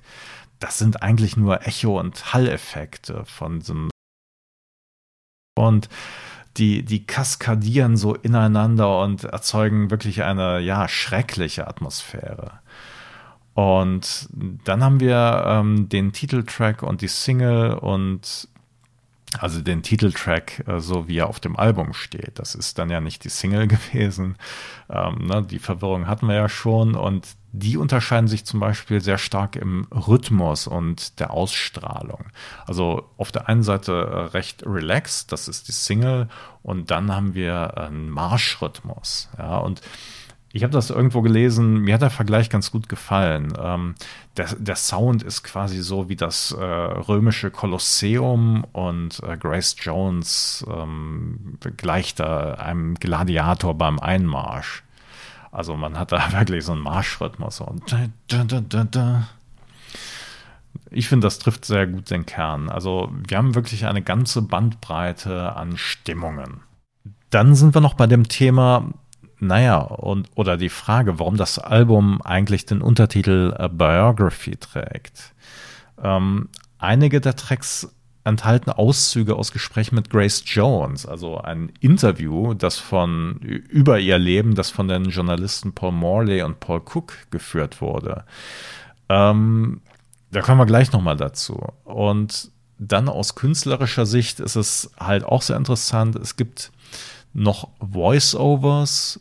das 0.58 0.78
sind 0.78 1.02
eigentlich 1.02 1.36
nur 1.36 1.66
Echo- 1.66 1.98
und 1.98 2.32
Halleffekte 2.32 3.24
von 3.24 3.60
so 3.60 3.72
einem 3.74 3.90
und 5.56 5.88
die, 6.58 6.84
die 6.84 7.06
kaskadieren 7.06 7.96
so 7.96 8.14
ineinander 8.14 9.02
und 9.02 9.24
erzeugen 9.24 9.90
wirklich 9.90 10.22
eine, 10.22 10.60
ja, 10.60 10.88
schreckliche 10.88 11.66
Atmosphäre. 11.68 12.60
Und 13.54 14.28
dann 14.64 14.84
haben 14.84 15.00
wir 15.00 15.44
ähm, 15.46 15.88
den 15.88 16.12
Titeltrack 16.12 16.82
und 16.82 17.00
die 17.00 17.08
Single 17.08 17.72
und 17.74 18.48
also 19.38 19.60
den 19.60 19.82
Titeltrack, 19.82 20.66
äh, 20.66 20.80
so 20.80 21.08
wie 21.08 21.18
er 21.18 21.28
auf 21.28 21.40
dem 21.40 21.56
Album 21.56 21.92
steht. 21.92 22.38
Das 22.38 22.54
ist 22.54 22.78
dann 22.78 22.90
ja 22.90 23.00
nicht 23.00 23.24
die 23.24 23.28
Single 23.28 23.66
gewesen. 23.68 24.36
Ähm, 24.88 25.26
ne, 25.26 25.42
die 25.42 25.58
Verwirrung 25.58 26.06
hatten 26.06 26.26
wir 26.26 26.34
ja 26.34 26.48
schon 26.48 26.94
und 26.94 27.26
die 27.52 27.76
unterscheiden 27.76 28.28
sich 28.28 28.44
zum 28.44 28.60
Beispiel 28.60 29.00
sehr 29.00 29.18
stark 29.18 29.56
im 29.56 29.86
Rhythmus 29.90 30.66
und 30.66 31.18
der 31.18 31.32
Ausstrahlung. 31.32 32.26
Also 32.66 33.08
auf 33.16 33.32
der 33.32 33.48
einen 33.48 33.62
Seite 33.62 33.92
äh, 33.92 34.18
recht 34.36 34.64
relaxed, 34.66 35.32
das 35.32 35.48
ist 35.48 35.68
die 35.68 35.72
Single, 35.72 36.28
und 36.62 36.90
dann 36.90 37.14
haben 37.14 37.34
wir 37.34 37.78
einen 37.78 38.10
Marschrhythmus. 38.10 39.30
Ja, 39.38 39.58
und 39.58 39.80
ich 40.58 40.64
habe 40.64 40.72
das 40.72 40.90
irgendwo 40.90 41.22
gelesen, 41.22 41.82
mir 41.82 41.94
hat 41.94 42.02
der 42.02 42.10
Vergleich 42.10 42.50
ganz 42.50 42.72
gut 42.72 42.88
gefallen. 42.88 43.52
Ähm, 43.62 43.94
der, 44.36 44.52
der, 44.58 44.74
Sound 44.74 45.22
ist 45.22 45.44
quasi 45.44 45.80
so 45.82 46.08
wie 46.08 46.16
das 46.16 46.50
äh, 46.50 46.64
römische 46.64 47.52
Kolosseum 47.52 48.64
und 48.72 49.22
äh, 49.22 49.36
Grace 49.36 49.76
Jones 49.78 50.66
ähm, 50.68 51.58
gleicht 51.76 52.18
da 52.18 52.54
einem 52.54 52.96
Gladiator 52.96 53.78
beim 53.78 54.00
Einmarsch. 54.00 54.82
Also 55.52 55.76
man 55.76 55.96
hat 55.96 56.10
da 56.10 56.32
wirklich 56.32 56.64
so 56.64 56.72
einen 56.72 56.80
Marschrhythmus. 56.80 57.60
Und 57.60 57.92
ich 60.90 61.08
finde, 61.08 61.28
das 61.28 61.38
trifft 61.38 61.66
sehr 61.66 61.86
gut 61.86 62.10
den 62.10 62.26
Kern. 62.26 62.68
Also 62.68 63.12
wir 63.28 63.38
haben 63.38 63.54
wirklich 63.54 63.86
eine 63.86 64.02
ganze 64.02 64.42
Bandbreite 64.42 65.54
an 65.54 65.76
Stimmungen. 65.76 66.62
Dann 67.30 67.54
sind 67.54 67.76
wir 67.76 67.80
noch 67.80 67.94
bei 67.94 68.08
dem 68.08 68.26
Thema, 68.26 68.88
naja, 69.40 69.78
und, 69.78 70.28
oder 70.34 70.56
die 70.56 70.68
Frage, 70.68 71.18
warum 71.18 71.36
das 71.36 71.58
Album 71.58 72.20
eigentlich 72.22 72.66
den 72.66 72.82
Untertitel 72.82 73.54
A 73.56 73.68
Biography 73.68 74.56
trägt. 74.56 75.34
Ähm, 76.02 76.48
einige 76.78 77.20
der 77.20 77.36
Tracks 77.36 77.94
enthalten 78.24 78.70
Auszüge 78.70 79.36
aus 79.36 79.52
Gesprächen 79.52 79.94
mit 79.94 80.10
Grace 80.10 80.42
Jones, 80.44 81.06
also 81.06 81.38
ein 81.38 81.72
Interview, 81.80 82.52
das 82.54 82.78
von 82.78 83.38
über 83.38 83.98
ihr 83.98 84.18
Leben, 84.18 84.54
das 84.54 84.70
von 84.70 84.86
den 84.86 85.04
Journalisten 85.04 85.72
Paul 85.72 85.92
Morley 85.92 86.42
und 86.42 86.60
Paul 86.60 86.80
Cook 86.80 87.14
geführt 87.30 87.80
wurde. 87.80 88.24
Ähm, 89.08 89.80
da 90.30 90.42
kommen 90.42 90.60
wir 90.60 90.66
gleich 90.66 90.92
nochmal 90.92 91.16
dazu. 91.16 91.58
Und 91.84 92.50
dann 92.78 93.08
aus 93.08 93.34
künstlerischer 93.34 94.04
Sicht 94.04 94.40
ist 94.40 94.56
es 94.56 94.90
halt 95.00 95.24
auch 95.24 95.42
sehr 95.42 95.56
interessant. 95.56 96.14
Es 96.16 96.36
gibt 96.36 96.70
noch 97.32 97.68
Voice-Overs 97.80 99.20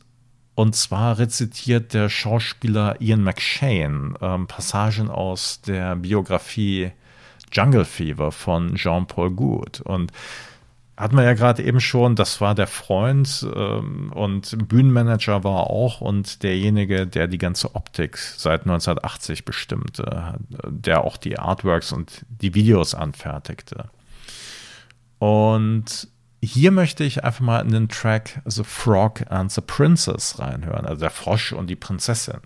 und 0.57 0.75
zwar 0.75 1.19
rezitiert 1.19 1.93
der 1.93 2.09
Schauspieler 2.09 2.99
Ian 2.99 3.21
McShane 3.21 4.15
ähm, 4.19 4.47
Passagen 4.47 5.07
aus 5.07 5.61
der 5.61 5.95
Biografie 5.95 6.93
Jungle 7.51 7.85
Fever 7.85 8.31
von 8.31 8.73
Jean-Paul 8.73 9.35
Gould. 9.35 9.81
Und 9.81 10.11
hat 10.97 11.13
man 11.13 11.25
ja 11.25 11.35
gerade 11.35 11.61
eben 11.61 11.79
schon, 11.79 12.15
das 12.15 12.41
war 12.41 12.55
der 12.55 12.65
Freund 12.65 13.45
ähm, 13.55 14.11
und 14.13 14.67
Bühnenmanager 14.67 15.43
war 15.43 15.69
auch 15.69 16.01
und 16.01 16.41
derjenige, 16.41 17.05
der 17.05 17.27
die 17.27 17.37
ganze 17.37 17.75
Optik 17.75 18.17
seit 18.17 18.61
1980 18.61 19.45
bestimmte, 19.45 20.39
der 20.65 21.03
auch 21.03 21.17
die 21.17 21.37
Artworks 21.37 21.91
und 21.91 22.25
die 22.29 22.55
Videos 22.55 22.95
anfertigte. 22.95 23.91
Und 25.19 26.07
hier 26.41 26.71
möchte 26.71 27.03
ich 27.03 27.23
einfach 27.23 27.41
mal 27.41 27.61
in 27.61 27.71
den 27.71 27.89
Track 27.89 28.41
The 28.45 28.63
Frog 28.63 29.23
and 29.31 29.51
the 29.51 29.61
Princess 29.61 30.37
reinhören, 30.37 30.85
also 30.85 30.99
der 30.99 31.09
Frosch 31.09 31.51
und 31.51 31.67
die 31.67 31.75
Prinzessin, 31.75 32.39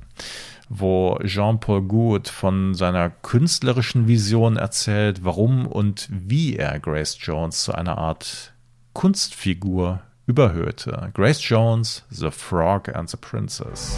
wo 0.69 1.19
Jean-Paul 1.25 1.81
Gould 1.81 2.29
von 2.29 2.73
seiner 2.73 3.09
künstlerischen 3.09 4.07
Vision 4.07 4.55
erzählt, 4.55 5.25
warum 5.25 5.67
und 5.67 6.07
wie 6.09 6.55
er 6.55 6.79
Grace 6.79 7.17
Jones 7.19 7.63
zu 7.63 7.73
einer 7.73 7.97
Art 7.97 8.53
Kunstfigur 8.93 10.01
überhöhte. 10.25 11.11
Grace 11.13 11.47
Jones, 11.47 12.05
The 12.09 12.31
Frog 12.31 12.95
and 12.95 13.09
the 13.09 13.17
Princess. 13.17 13.97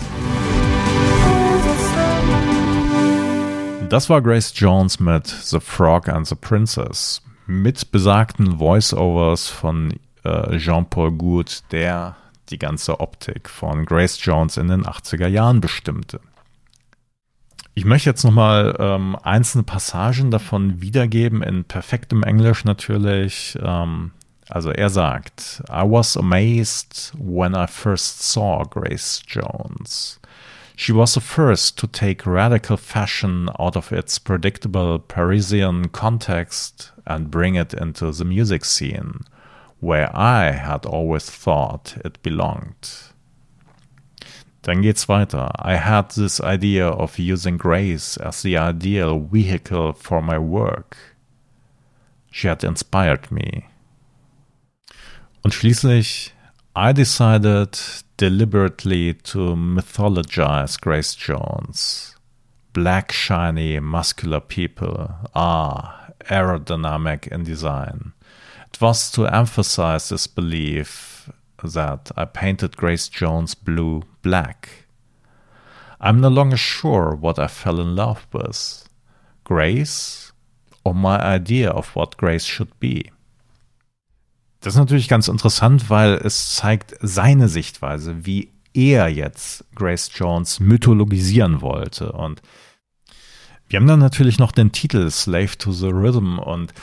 Das 3.90 4.10
war 4.10 4.24
Grace 4.24 4.52
Jones 4.56 5.00
mit 5.00 5.28
The 5.28 5.60
Frog 5.60 6.10
and 6.10 6.26
the 6.26 6.36
Princess 6.36 7.22
mit 7.46 7.92
besagten 7.92 8.60
Voiceovers 8.60 9.50
von 9.50 9.94
äh, 10.24 10.58
Jean-Paul 10.58 11.12
Gould, 11.12 11.64
der 11.72 12.16
die 12.50 12.60
ganze 12.60 13.00
Optik 13.00 13.50
von 13.50 13.86
Grace 13.86 14.24
Jones 14.24 14.58
in 14.58 14.68
den 14.68 14.84
80er 14.84 15.28
Jahren 15.28 15.62
bestimmte. 15.62 16.20
Ich 17.76 17.86
möchte 17.86 18.10
jetzt 18.10 18.24
nochmal 18.24 18.76
ähm, 18.78 19.18
einzelne 19.24 19.64
Passagen 19.64 20.30
davon 20.30 20.80
wiedergeben, 20.82 21.42
in 21.42 21.64
perfektem 21.64 22.22
Englisch 22.22 22.66
natürlich. 22.66 23.58
Ähm, 23.62 24.12
also 24.50 24.70
er 24.70 24.90
sagt, 24.90 25.64
I 25.70 25.82
was 25.84 26.16
amazed 26.16 27.14
when 27.18 27.56
I 27.56 27.66
first 27.68 28.22
saw 28.22 28.64
Grace 28.64 29.24
Jones. 29.26 30.20
She 30.76 30.94
was 30.94 31.14
the 31.14 31.22
first 31.22 31.78
to 31.80 31.88
take 31.88 32.30
radical 32.30 32.78
fashion 32.78 33.50
out 33.58 33.76
of 33.76 33.92
its 33.92 34.20
predictable 34.20 35.00
Parisian 35.00 35.92
context 35.92 36.93
and 37.06 37.32
bring 37.32 37.56
it 37.56 37.74
into 37.74 38.12
the 38.12 38.26
music 38.26 38.66
scene, 38.66 39.22
where 39.80 40.10
I 40.16 40.52
had 40.52 40.86
always 40.86 41.30
thought 41.30 41.98
it 42.04 42.22
belonged. 42.24 43.14
Dann 44.64 44.82
geht's 44.82 45.10
weiter. 45.10 45.52
I 45.60 45.76
had 45.76 46.12
this 46.12 46.40
idea 46.40 46.88
of 46.88 47.20
using 47.20 47.58
grace 47.58 48.16
as 48.18 48.44
the 48.44 48.58
ideal 48.58 49.20
vehicle 49.20 49.92
for 49.92 50.22
my 50.22 50.38
work. 50.38 50.96
She 52.32 52.48
had 52.48 52.64
inspired 52.64 53.30
me. 53.30 53.66
Und 55.44 55.54
schließlich 55.54 56.32
I 56.76 56.92
decided 56.94 57.78
deliberately 58.18 59.14
to 59.14 59.56
mythologize 59.56 60.80
Grace 60.80 61.14
Jones. 61.14 62.16
Black, 62.72 63.12
shiny, 63.12 63.80
muscular 63.80 64.40
people 64.40 65.14
are 65.36 66.03
aerodynamic 66.30 67.28
in 67.28 67.44
design. 67.44 68.14
It 68.72 68.82
was 68.82 69.12
to 69.12 69.28
emphasize 69.28 70.10
this 70.10 70.28
belief 70.28 71.30
that 71.64 72.12
I 72.18 72.26
painted 72.26 72.78
Grace 72.78 73.08
Jones 73.08 73.56
blue 73.56 74.04
black. 74.22 74.86
I'm 76.02 76.20
no 76.20 76.30
longer 76.30 76.58
sure 76.58 77.16
what 77.16 77.40
I 77.40 77.48
fell 77.48 77.80
in 77.80 77.96
love 77.96 78.28
with 78.34 78.90
Grace 79.44 80.34
or 80.84 80.94
my 80.94 81.18
idea 81.20 81.70
of 81.70 81.96
what 81.96 82.18
Grace 82.18 82.46
should 82.46 82.78
be. 82.80 83.12
Das 84.60 84.76
ist 84.76 84.80
natürlich 84.80 85.10
ganz 85.10 85.28
interessant, 85.28 85.90
weil 85.90 86.14
es 86.24 86.56
zeigt 86.56 86.96
seine 87.02 87.50
Sichtweise, 87.50 88.26
wie 88.26 88.50
er 88.74 89.10
jetzt 89.10 89.66
Grace 89.76 90.10
Jones 90.14 90.60
mythologisieren 90.60 91.62
wollte. 91.62 92.12
Und 92.12 92.42
wir 93.74 93.80
haben 93.80 93.88
dann 93.88 94.00
natürlich 94.00 94.38
noch 94.38 94.52
den 94.52 94.72
Titel 94.72 95.10
Slave 95.10 95.58
to 95.58 95.72
the 95.72 95.88
Rhythm 95.88 96.38
und 96.38 96.76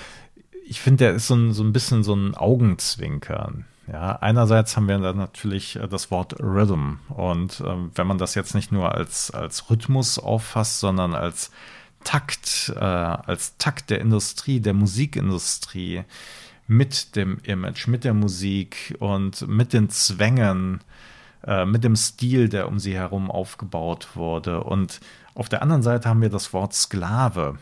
ich 0.66 0.80
finde, 0.80 1.04
der 1.04 1.12
ist 1.12 1.28
so 1.28 1.36
ein, 1.36 1.52
so 1.52 1.62
ein 1.62 1.72
bisschen 1.72 2.02
so 2.02 2.14
ein 2.14 2.34
Augenzwinkern. 2.34 3.64
Ja, 3.86 4.16
einerseits 4.16 4.76
haben 4.76 4.88
wir 4.88 4.98
dann 4.98 5.16
natürlich 5.16 5.76
äh, 5.76 5.86
das 5.86 6.10
Wort 6.10 6.40
Rhythm 6.40 6.94
und 7.08 7.60
äh, 7.60 7.76
wenn 7.94 8.08
man 8.08 8.18
das 8.18 8.34
jetzt 8.34 8.56
nicht 8.56 8.72
nur 8.72 8.92
als, 8.92 9.30
als 9.30 9.70
Rhythmus 9.70 10.18
auffasst, 10.18 10.80
sondern 10.80 11.14
als 11.14 11.52
Takt, 12.02 12.72
äh, 12.74 12.80
als 12.80 13.56
Takt 13.56 13.90
der 13.90 14.00
Industrie, 14.00 14.58
der 14.58 14.74
Musikindustrie, 14.74 16.02
mit 16.66 17.14
dem 17.14 17.38
Image, 17.44 17.86
mit 17.86 18.02
der 18.02 18.14
Musik 18.14 18.96
und 18.98 19.46
mit 19.46 19.72
den 19.72 19.90
Zwängen, 19.90 20.80
äh, 21.46 21.64
mit 21.64 21.84
dem 21.84 21.94
Stil, 21.94 22.48
der 22.48 22.66
um 22.66 22.80
sie 22.80 22.94
herum 22.94 23.30
aufgebaut 23.30 24.08
wurde. 24.14 24.64
Und 24.64 25.00
auf 25.34 25.48
der 25.48 25.62
anderen 25.62 25.82
Seite 25.82 26.08
haben 26.08 26.22
wir 26.22 26.30
das 26.30 26.52
Wort 26.52 26.74
Sklave. 26.74 27.58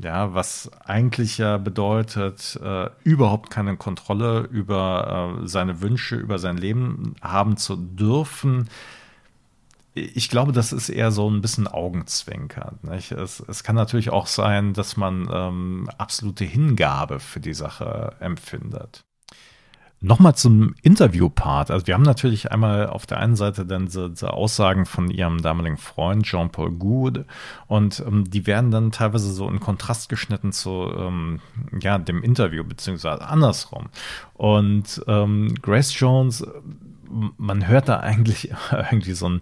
Ja, 0.00 0.32
was 0.32 0.70
eigentlich 0.84 1.38
ja 1.38 1.58
bedeutet, 1.58 2.58
äh, 2.62 2.88
überhaupt 3.02 3.50
keine 3.50 3.76
Kontrolle 3.76 4.40
über 4.42 5.40
äh, 5.42 5.48
seine 5.48 5.80
Wünsche, 5.80 6.14
über 6.14 6.38
sein 6.38 6.56
Leben 6.56 7.16
haben 7.20 7.56
zu 7.56 7.74
dürfen, 7.74 8.68
ich 9.94 10.28
glaube, 10.28 10.52
das 10.52 10.72
ist 10.72 10.88
eher 10.88 11.10
so 11.10 11.28
ein 11.28 11.40
bisschen 11.40 11.66
Augenzwinkern. 11.66 12.78
Es, 12.90 13.40
es, 13.40 13.64
kann 13.64 13.76
natürlich 13.76 14.10
auch 14.10 14.26
sein, 14.26 14.72
dass 14.74 14.96
man 14.96 15.28
ähm, 15.32 15.90
absolute 15.98 16.44
Hingabe 16.44 17.20
für 17.20 17.40
die 17.40 17.54
Sache 17.54 18.14
empfindet. 18.20 19.04
Nochmal 20.00 20.36
zum 20.36 20.76
Interview-Part. 20.82 21.72
Also 21.72 21.88
wir 21.88 21.94
haben 21.94 22.02
natürlich 22.02 22.52
einmal 22.52 22.86
auf 22.86 23.04
der 23.04 23.18
einen 23.18 23.34
Seite 23.34 23.66
dann 23.66 23.86
diese, 23.86 24.10
diese 24.10 24.32
Aussagen 24.32 24.86
von 24.86 25.10
ihrem 25.10 25.42
damaligen 25.42 25.76
Freund 25.76 26.24
Jean-Paul 26.24 26.70
Goud 26.72 27.24
und 27.66 28.04
ähm, 28.06 28.30
die 28.30 28.46
werden 28.46 28.70
dann 28.70 28.92
teilweise 28.92 29.32
so 29.32 29.48
in 29.48 29.58
Kontrast 29.58 30.08
geschnitten 30.08 30.52
zu 30.52 30.92
ähm, 30.96 31.40
ja, 31.80 31.98
dem 31.98 32.22
Interview, 32.22 32.62
beziehungsweise 32.62 33.26
andersrum. 33.26 33.88
Und 34.34 35.02
ähm, 35.08 35.56
Grace 35.62 35.98
Jones, 35.98 36.46
man 37.36 37.66
hört 37.66 37.88
da 37.88 37.98
eigentlich 37.98 38.52
irgendwie 38.70 39.14
so 39.14 39.28
ein 39.28 39.40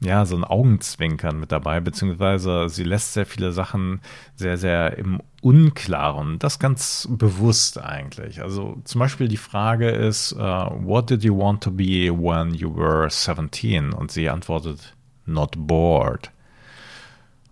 ja, 0.00 0.24
so 0.26 0.36
ein 0.36 0.44
Augenzwinkern 0.44 1.40
mit 1.40 1.50
dabei, 1.50 1.80
beziehungsweise 1.80 2.68
sie 2.68 2.84
lässt 2.84 3.14
sehr 3.14 3.26
viele 3.26 3.50
Sachen 3.50 4.00
sehr, 4.36 4.56
sehr 4.56 4.96
im 4.96 5.20
Unklaren. 5.42 6.38
Das 6.38 6.60
ganz 6.60 7.08
bewusst 7.10 7.82
eigentlich. 7.82 8.40
Also 8.40 8.78
zum 8.84 9.00
Beispiel 9.00 9.26
die 9.26 9.36
Frage 9.36 9.90
ist, 9.90 10.32
uh, 10.34 10.70
what 10.82 11.10
did 11.10 11.24
you 11.24 11.36
want 11.36 11.64
to 11.64 11.72
be 11.72 12.10
when 12.10 12.54
you 12.54 12.74
were 12.74 13.10
17? 13.10 13.92
Und 13.92 14.12
sie 14.12 14.28
antwortet, 14.28 14.94
not 15.26 15.54
bored. 15.56 16.30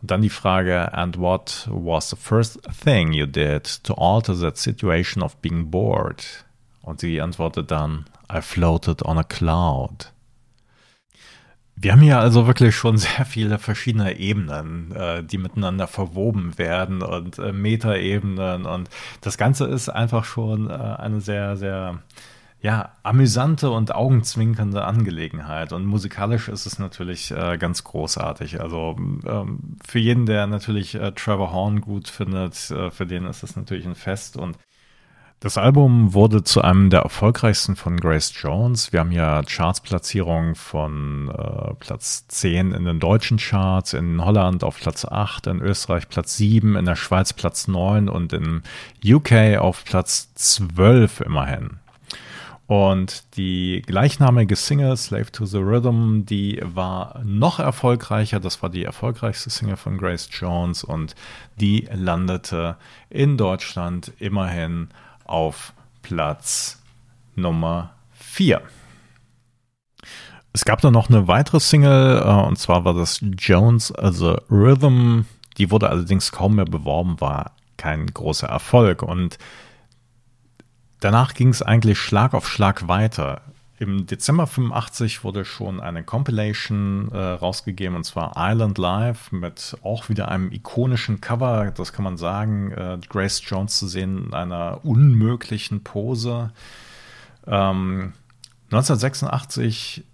Und 0.02 0.11
dann 0.12 0.22
die 0.22 0.30
Frage, 0.30 0.92
and 0.94 1.18
what 1.18 1.68
was 1.68 2.11
the 2.11 2.16
first 2.16 2.61
thing 2.85 3.12
you 3.12 3.26
did 3.26 3.82
to 3.82 3.94
alter 3.94 4.38
that 4.38 4.56
situation 4.56 5.22
of 5.22 5.37
being 5.38 5.68
bored? 5.68 6.44
Und 6.82 7.00
sie 7.00 7.20
antwortet 7.20 7.72
dann, 7.72 8.04
I 8.32 8.40
floated 8.40 9.04
on 9.04 9.18
a 9.18 9.24
cloud. 9.24 10.12
Wir 11.79 11.93
haben 11.93 12.01
hier 12.01 12.19
also 12.19 12.47
wirklich 12.47 12.75
schon 12.75 12.97
sehr 12.99 13.25
viele 13.27 13.59
verschiedene 13.59 14.19
Ebenen, 14.19 14.93
äh, 14.93 15.23
die 15.23 15.39
miteinander 15.39 15.87
verwoben 15.87 16.57
werden 16.59 17.03
und 17.03 17.39
äh, 17.39 17.53
Metaebenen 17.53 18.65
und 18.67 18.89
das 19.21 19.37
Ganze 19.37 19.67
ist 19.67 19.89
einfach 19.89 20.25
schon 20.25 20.71
äh, 20.71 20.73
eine 20.73 21.21
sehr, 21.21 21.57
sehr 21.57 22.03
ja, 22.62 22.97
amüsante 23.03 23.71
und 23.71 23.95
augenzwinkernde 23.95 24.85
Angelegenheit. 24.85 25.73
Und 25.73 25.85
musikalisch 25.85 26.49
ist 26.49 26.67
es 26.67 26.79
natürlich 26.79 27.31
äh, 27.31 27.59
ganz 27.59 27.85
großartig. 27.85 28.61
Also 28.61 28.97
ähm, 28.99 29.77
für 29.87 29.99
jeden, 29.99 30.27
der 30.27 30.47
natürlich 30.47 30.95
äh, 30.95 31.12
Trevor 31.12 31.53
Horn 31.53 31.81
gut 31.83 32.09
findet, 32.09 32.71
äh, 32.71 32.91
für 32.91 33.07
den 33.07 33.27
ist 33.27 33.43
es 33.43 33.57
natürlich 33.57 33.87
ein 33.87 33.95
Fest. 33.95 34.37
Und 34.37 34.57
das 35.46 35.59
Album 35.59 36.12
wurde 36.12 36.42
zu 36.42 36.62
einem 36.62 36.90
der 36.90 37.02
erfolgreichsten 37.02 37.76
von 37.76 37.98
Grace 37.98 38.32
Jones. 38.35 38.92
Wir 38.92 38.98
haben 38.98 39.12
ja 39.12 39.44
Chartsplatzierungen 39.44 40.56
von 40.56 41.28
äh, 41.28 41.72
Platz 41.74 42.26
10 42.26 42.72
in 42.72 42.85
den 42.85 42.98
deutschen 42.98 43.37
Charts, 43.37 43.92
in 43.92 44.24
Holland 44.24 44.64
auf 44.64 44.80
Platz 44.80 45.04
8, 45.04 45.46
in 45.46 45.61
Österreich 45.61 46.09
Platz 46.09 46.37
7, 46.37 46.74
in 46.74 46.85
der 46.85 46.96
Schweiz 46.96 47.32
Platz 47.32 47.68
9 47.68 48.09
und 48.09 48.32
in 48.32 48.64
UK 49.04 49.59
auf 49.61 49.85
Platz 49.85 50.35
12 50.35 51.20
immerhin. 51.20 51.78
Und 52.66 53.37
die 53.37 53.85
gleichnamige 53.87 54.56
Single 54.56 54.96
Slave 54.96 55.30
to 55.30 55.46
the 55.46 55.59
Rhythm, 55.59 56.22
die 56.24 56.61
war 56.64 57.20
noch 57.24 57.61
erfolgreicher. 57.61 58.40
Das 58.40 58.64
war 58.64 58.70
die 58.70 58.82
erfolgreichste 58.82 59.50
Single 59.50 59.76
von 59.76 59.96
Grace 59.96 60.28
Jones 60.32 60.82
und 60.82 61.14
die 61.61 61.88
landete 61.92 62.76
in 63.11 63.37
Deutschland 63.37 64.12
immerhin 64.18 64.88
auf 65.27 65.73
Platz 66.03 66.83
Nummer 67.35 67.95
4. 68.12 68.62
Es 70.53 70.65
gab 70.65 70.81
dann 70.81 70.95
noch 70.95 71.11
eine 71.11 71.29
weitere 71.29 71.61
Single, 71.61 72.23
äh, 72.25 72.47
und 72.47 72.59
zwar 72.59 72.85
war 72.85 72.95
das 72.95 73.21
Jones 73.21 73.93
The 74.03 74.37
Rhythm. 74.51 75.27
Die 75.59 75.71
wurde 75.71 75.91
allerdings 75.91 76.33
kaum 76.33 76.57
mehr 76.57 76.65
beworben, 76.65 77.21
war 77.21 77.53
kein 77.77 78.07
großer 78.07 78.49
Erfolg. 78.49 79.03
Und 79.03 79.39
danach 81.01 81.35
ging 81.35 81.49
es 81.49 81.62
eigentlich 81.62 81.99
Schlag 81.99 82.33
auf 82.33 82.49
Schlag 82.49 82.89
weiter. 82.89 83.43
Im 83.79 84.07
Dezember 84.07 84.47
85 84.47 85.23
wurde 85.23 85.45
schon 85.45 85.81
eine 85.81 86.03
Compilation 86.03 87.11
äh, 87.12 87.19
rausgegeben 87.19 87.95
und 87.95 88.05
zwar 88.05 88.33
Island 88.37 88.79
Live 88.79 89.33
mit 89.33 89.77
auch 89.83 90.09
wieder 90.09 90.29
einem 90.29 90.51
ikonischen 90.51 91.21
Cover, 91.21 91.73
das 91.77 91.93
kann 91.93 92.05
man 92.05 92.17
sagen, 92.17 92.73
äh, 92.73 92.99
Grace 93.09 93.43
Jones 93.45 93.79
zu 93.79 93.87
sehen 93.87 94.29
in 94.29 94.35
einer 94.35 94.81
unmöglichen 94.83 95.85
Pose. 95.85 96.53
Ähm, 97.47 98.15
1986 98.71 100.05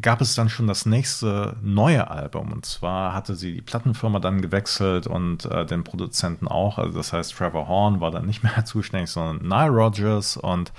gab 0.00 0.20
es 0.20 0.34
dann 0.34 0.48
schon 0.48 0.66
das 0.66 0.86
nächste 0.86 1.56
neue 1.62 2.10
Album. 2.10 2.52
Und 2.52 2.66
zwar 2.66 3.14
hatte 3.14 3.34
sie 3.34 3.52
die 3.54 3.62
Plattenfirma 3.62 4.18
dann 4.18 4.40
gewechselt 4.40 5.06
und 5.06 5.44
äh, 5.46 5.66
den 5.66 5.84
Produzenten 5.84 6.48
auch. 6.48 6.78
Also 6.78 6.96
das 6.96 7.12
heißt, 7.12 7.34
Trevor 7.34 7.68
Horn 7.68 8.00
war 8.00 8.10
dann 8.10 8.26
nicht 8.26 8.42
mehr 8.44 8.64
zuständig, 8.64 9.10
sondern 9.10 9.46
Nile 9.46 9.70
Rodgers. 9.70 10.36
Und 10.36 10.72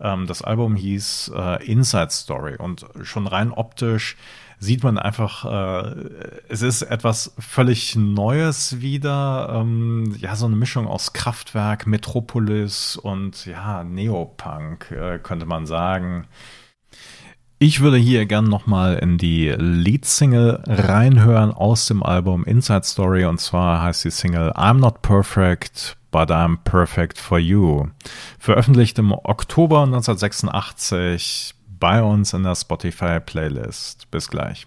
ähm, 0.00 0.26
das 0.26 0.42
Album 0.42 0.76
hieß 0.76 1.32
äh, 1.34 1.64
Inside 1.64 2.10
Story. 2.10 2.56
Und 2.56 2.86
schon 3.02 3.26
rein 3.26 3.52
optisch 3.52 4.16
sieht 4.58 4.82
man 4.82 4.98
einfach, 4.98 5.44
äh, 5.44 5.94
es 6.48 6.62
ist 6.62 6.82
etwas 6.82 7.34
völlig 7.38 7.96
Neues 7.96 8.80
wieder. 8.80 9.50
Ähm, 9.52 10.16
ja, 10.18 10.34
so 10.36 10.46
eine 10.46 10.56
Mischung 10.56 10.86
aus 10.86 11.12
Kraftwerk, 11.12 11.86
Metropolis 11.86 12.96
und 12.96 13.46
ja, 13.46 13.84
Neopunk, 13.84 14.90
äh, 14.90 15.18
könnte 15.18 15.46
man 15.46 15.66
sagen. 15.66 16.26
Ich 17.58 17.80
würde 17.80 17.96
hier 17.96 18.26
gern 18.26 18.44
nochmal 18.44 18.96
in 18.96 19.16
die 19.16 19.48
Lead-Single 19.48 20.62
reinhören 20.66 21.52
aus 21.52 21.86
dem 21.86 22.02
Album 22.02 22.44
Inside 22.44 22.84
Story 22.84 23.24
und 23.24 23.40
zwar 23.40 23.80
heißt 23.80 24.04
die 24.04 24.10
Single 24.10 24.52
I'm 24.52 24.74
Not 24.74 25.00
Perfect, 25.00 25.96
but 26.10 26.30
I'm 26.30 26.58
Perfect 26.64 27.18
for 27.18 27.38
You. 27.38 27.86
Veröffentlicht 28.38 28.98
im 28.98 29.10
Oktober 29.12 29.84
1986 29.84 31.54
bei 31.80 32.02
uns 32.02 32.34
in 32.34 32.42
der 32.42 32.56
Spotify-Playlist. 32.56 34.10
Bis 34.10 34.28
gleich. 34.28 34.66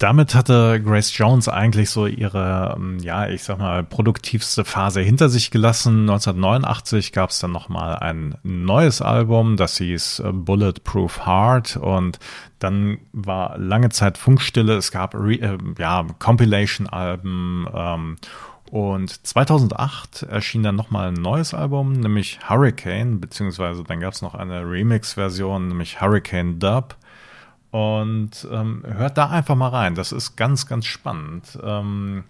Damit 0.00 0.34
hatte 0.34 0.80
Grace 0.82 1.16
Jones 1.16 1.46
eigentlich 1.46 1.90
so 1.90 2.06
ihre, 2.06 2.74
ähm, 2.74 2.98
ja, 3.00 3.28
ich 3.28 3.44
sag 3.44 3.58
mal, 3.58 3.84
produktivste 3.84 4.64
Phase 4.64 5.02
hinter 5.02 5.28
sich 5.28 5.50
gelassen. 5.50 6.08
1989 6.08 7.12
gab 7.12 7.28
es 7.28 7.38
dann 7.38 7.52
nochmal 7.52 7.96
ein 7.96 8.34
neues 8.42 9.02
Album, 9.02 9.58
das 9.58 9.76
hieß 9.76 10.20
äh, 10.20 10.32
Bulletproof 10.32 11.26
Heart 11.26 11.76
und 11.76 12.18
dann 12.60 12.96
war 13.12 13.58
lange 13.58 13.90
Zeit 13.90 14.16
Funkstille. 14.16 14.74
Es 14.74 14.90
gab 14.90 15.14
Re 15.14 15.34
äh, 15.34 15.58
ja, 15.78 16.06
Compilation-Alben 16.18 17.68
ähm, 17.74 18.16
Und 18.70 19.26
2008 19.26 20.22
erschien 20.22 20.62
dann 20.62 20.76
nochmal 20.76 21.08
ein 21.08 21.20
neues 21.20 21.52
Album, 21.52 21.92
nämlich 21.92 22.40
Hurricane, 22.48 23.20
beziehungsweise 23.20 23.84
dann 23.84 24.00
gab 24.00 24.14
es 24.14 24.22
noch 24.22 24.34
eine 24.34 24.62
Remix-Version, 24.62 25.68
nämlich 25.68 26.00
Hurricane 26.00 26.58
Dub. 26.58 26.96
Und 27.70 28.48
ähm, 28.50 28.82
hört 28.86 29.16
da 29.16 29.30
einfach 29.30 29.54
mal 29.54 29.68
rein. 29.68 29.94
Das 29.94 30.12
ist 30.12 30.36
ganz, 30.36 30.66
ganz 30.66 30.86
spannend. 30.86 31.58
Ähm, 31.62 32.24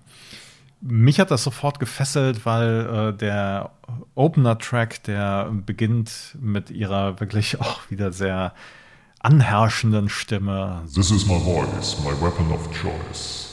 mich 0.82 1.20
hat 1.20 1.30
das 1.30 1.44
sofort 1.44 1.78
gefesselt, 1.78 2.46
weil 2.46 3.12
äh, 3.12 3.16
der 3.16 3.70
Opener-Track, 4.14 5.02
der 5.04 5.50
beginnt 5.50 6.36
mit 6.40 6.70
ihrer 6.70 7.20
wirklich 7.20 7.60
auch 7.60 7.90
wieder 7.90 8.12
sehr 8.12 8.52
anherrschenden 9.20 10.08
Stimme. 10.08 10.82
This 10.94 11.10
is 11.10 11.26
my 11.26 11.38
voice, 11.38 11.98
my 12.00 12.12
weapon 12.20 12.50
of 12.52 12.70
choice. 12.72 13.46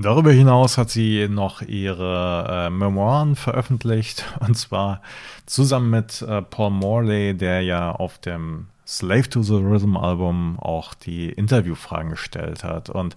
Darüber 0.00 0.30
hinaus 0.30 0.78
hat 0.78 0.90
sie 0.90 1.26
noch 1.28 1.60
ihre 1.60 2.66
äh, 2.66 2.70
Memoiren 2.70 3.34
veröffentlicht 3.34 4.24
und 4.38 4.56
zwar 4.56 5.02
zusammen 5.44 5.90
mit 5.90 6.22
äh, 6.22 6.40
Paul 6.40 6.70
Morley, 6.70 7.36
der 7.36 7.62
ja 7.62 7.90
auf 7.90 8.18
dem 8.18 8.68
Slave 8.88 9.28
to 9.28 9.42
the 9.42 9.56
Rhythm 9.56 9.98
Album 9.98 10.58
auch 10.58 10.94
die 10.94 11.28
Interviewfragen 11.28 12.10
gestellt 12.10 12.64
hat 12.64 12.88
und 12.88 13.16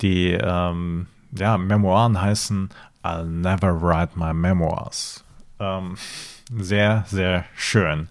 die 0.00 0.32
ähm, 0.32 1.06
ja, 1.30 1.56
Memoiren 1.56 2.20
heißen 2.20 2.68
I'll 3.04 3.24
never 3.24 3.80
write 3.80 4.18
my 4.18 4.34
memoirs. 4.34 5.24
Ähm, 5.60 5.96
sehr, 6.52 7.04
sehr 7.06 7.44
schön. 7.54 8.08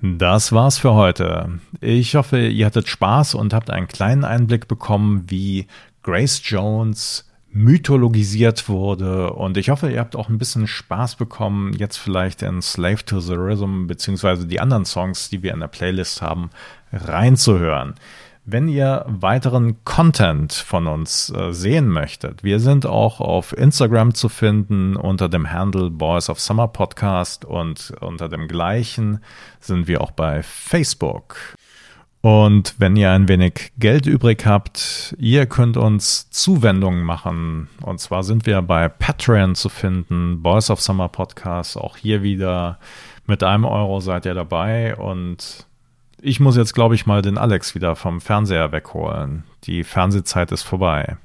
Das 0.00 0.52
war's 0.52 0.78
für 0.78 0.94
heute. 0.94 1.58
Ich 1.80 2.14
hoffe, 2.14 2.46
ihr 2.46 2.66
hattet 2.66 2.86
Spaß 2.86 3.34
und 3.34 3.52
habt 3.52 3.70
einen 3.70 3.88
kleinen 3.88 4.24
Einblick 4.24 4.68
bekommen, 4.68 5.24
wie 5.28 5.66
Grace 6.02 6.40
Jones 6.44 7.28
mythologisiert 7.56 8.68
wurde. 8.68 9.32
Und 9.32 9.56
ich 9.56 9.70
hoffe, 9.70 9.90
ihr 9.90 10.00
habt 10.00 10.14
auch 10.14 10.28
ein 10.28 10.38
bisschen 10.38 10.66
Spaß 10.66 11.16
bekommen, 11.16 11.72
jetzt 11.72 11.96
vielleicht 11.96 12.42
in 12.42 12.60
Slave 12.60 13.04
to 13.04 13.18
the 13.18 13.32
Rhythm 13.32 13.86
beziehungsweise 13.86 14.46
die 14.46 14.60
anderen 14.60 14.84
Songs, 14.84 15.30
die 15.30 15.42
wir 15.42 15.54
in 15.54 15.60
der 15.60 15.68
Playlist 15.68 16.20
haben, 16.20 16.50
reinzuhören. 16.92 17.94
Wenn 18.44 18.68
ihr 18.68 19.04
weiteren 19.08 19.82
Content 19.84 20.52
von 20.52 20.86
uns 20.86 21.30
äh, 21.30 21.52
sehen 21.52 21.88
möchtet, 21.88 22.44
wir 22.44 22.60
sind 22.60 22.86
auch 22.86 23.20
auf 23.20 23.56
Instagram 23.56 24.14
zu 24.14 24.28
finden 24.28 24.94
unter 24.94 25.28
dem 25.28 25.50
Handle 25.50 25.90
Boys 25.90 26.30
of 26.30 26.38
Summer 26.38 26.68
Podcast 26.68 27.44
und 27.44 27.92
unter 28.00 28.28
dem 28.28 28.46
gleichen 28.46 29.18
sind 29.58 29.88
wir 29.88 30.00
auch 30.00 30.12
bei 30.12 30.44
Facebook. 30.44 31.56
Und 32.22 32.74
wenn 32.78 32.96
ihr 32.96 33.12
ein 33.12 33.28
wenig 33.28 33.72
Geld 33.78 34.06
übrig 34.06 34.46
habt, 34.46 35.14
ihr 35.18 35.46
könnt 35.46 35.76
uns 35.76 36.28
Zuwendungen 36.30 37.04
machen. 37.04 37.68
Und 37.82 38.00
zwar 38.00 38.24
sind 38.24 38.46
wir 38.46 38.62
bei 38.62 38.88
Patreon 38.88 39.54
zu 39.54 39.68
finden, 39.68 40.42
Boys 40.42 40.70
of 40.70 40.80
Summer 40.80 41.08
Podcast. 41.08 41.76
Auch 41.76 41.96
hier 41.96 42.22
wieder 42.22 42.78
mit 43.26 43.42
einem 43.44 43.64
Euro 43.64 44.00
seid 44.00 44.26
ihr 44.26 44.34
dabei. 44.34 44.96
Und 44.96 45.66
ich 46.20 46.40
muss 46.40 46.56
jetzt, 46.56 46.74
glaube 46.74 46.94
ich, 46.94 47.06
mal 47.06 47.22
den 47.22 47.38
Alex 47.38 47.74
wieder 47.74 47.94
vom 47.94 48.20
Fernseher 48.20 48.72
wegholen. 48.72 49.44
Die 49.64 49.84
Fernsehzeit 49.84 50.50
ist 50.50 50.62
vorbei. 50.62 51.18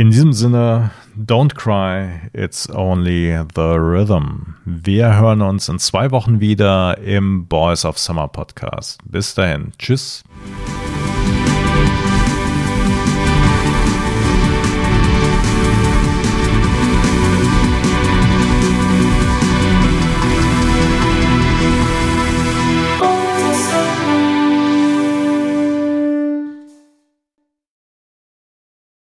In 0.00 0.12
diesem 0.12 0.32
Sinne, 0.32 0.92
don't 1.16 1.56
cry, 1.56 2.20
it's 2.32 2.70
only 2.70 3.36
the 3.56 3.74
rhythm. 3.76 4.54
Wir 4.64 5.16
hören 5.16 5.42
uns 5.42 5.68
in 5.68 5.80
zwei 5.80 6.12
Wochen 6.12 6.38
wieder 6.38 6.98
im 6.98 7.48
Boys 7.48 7.84
of 7.84 7.98
Summer 7.98 8.28
Podcast. 8.28 9.00
Bis 9.04 9.34
dahin, 9.34 9.72
tschüss. 9.76 10.22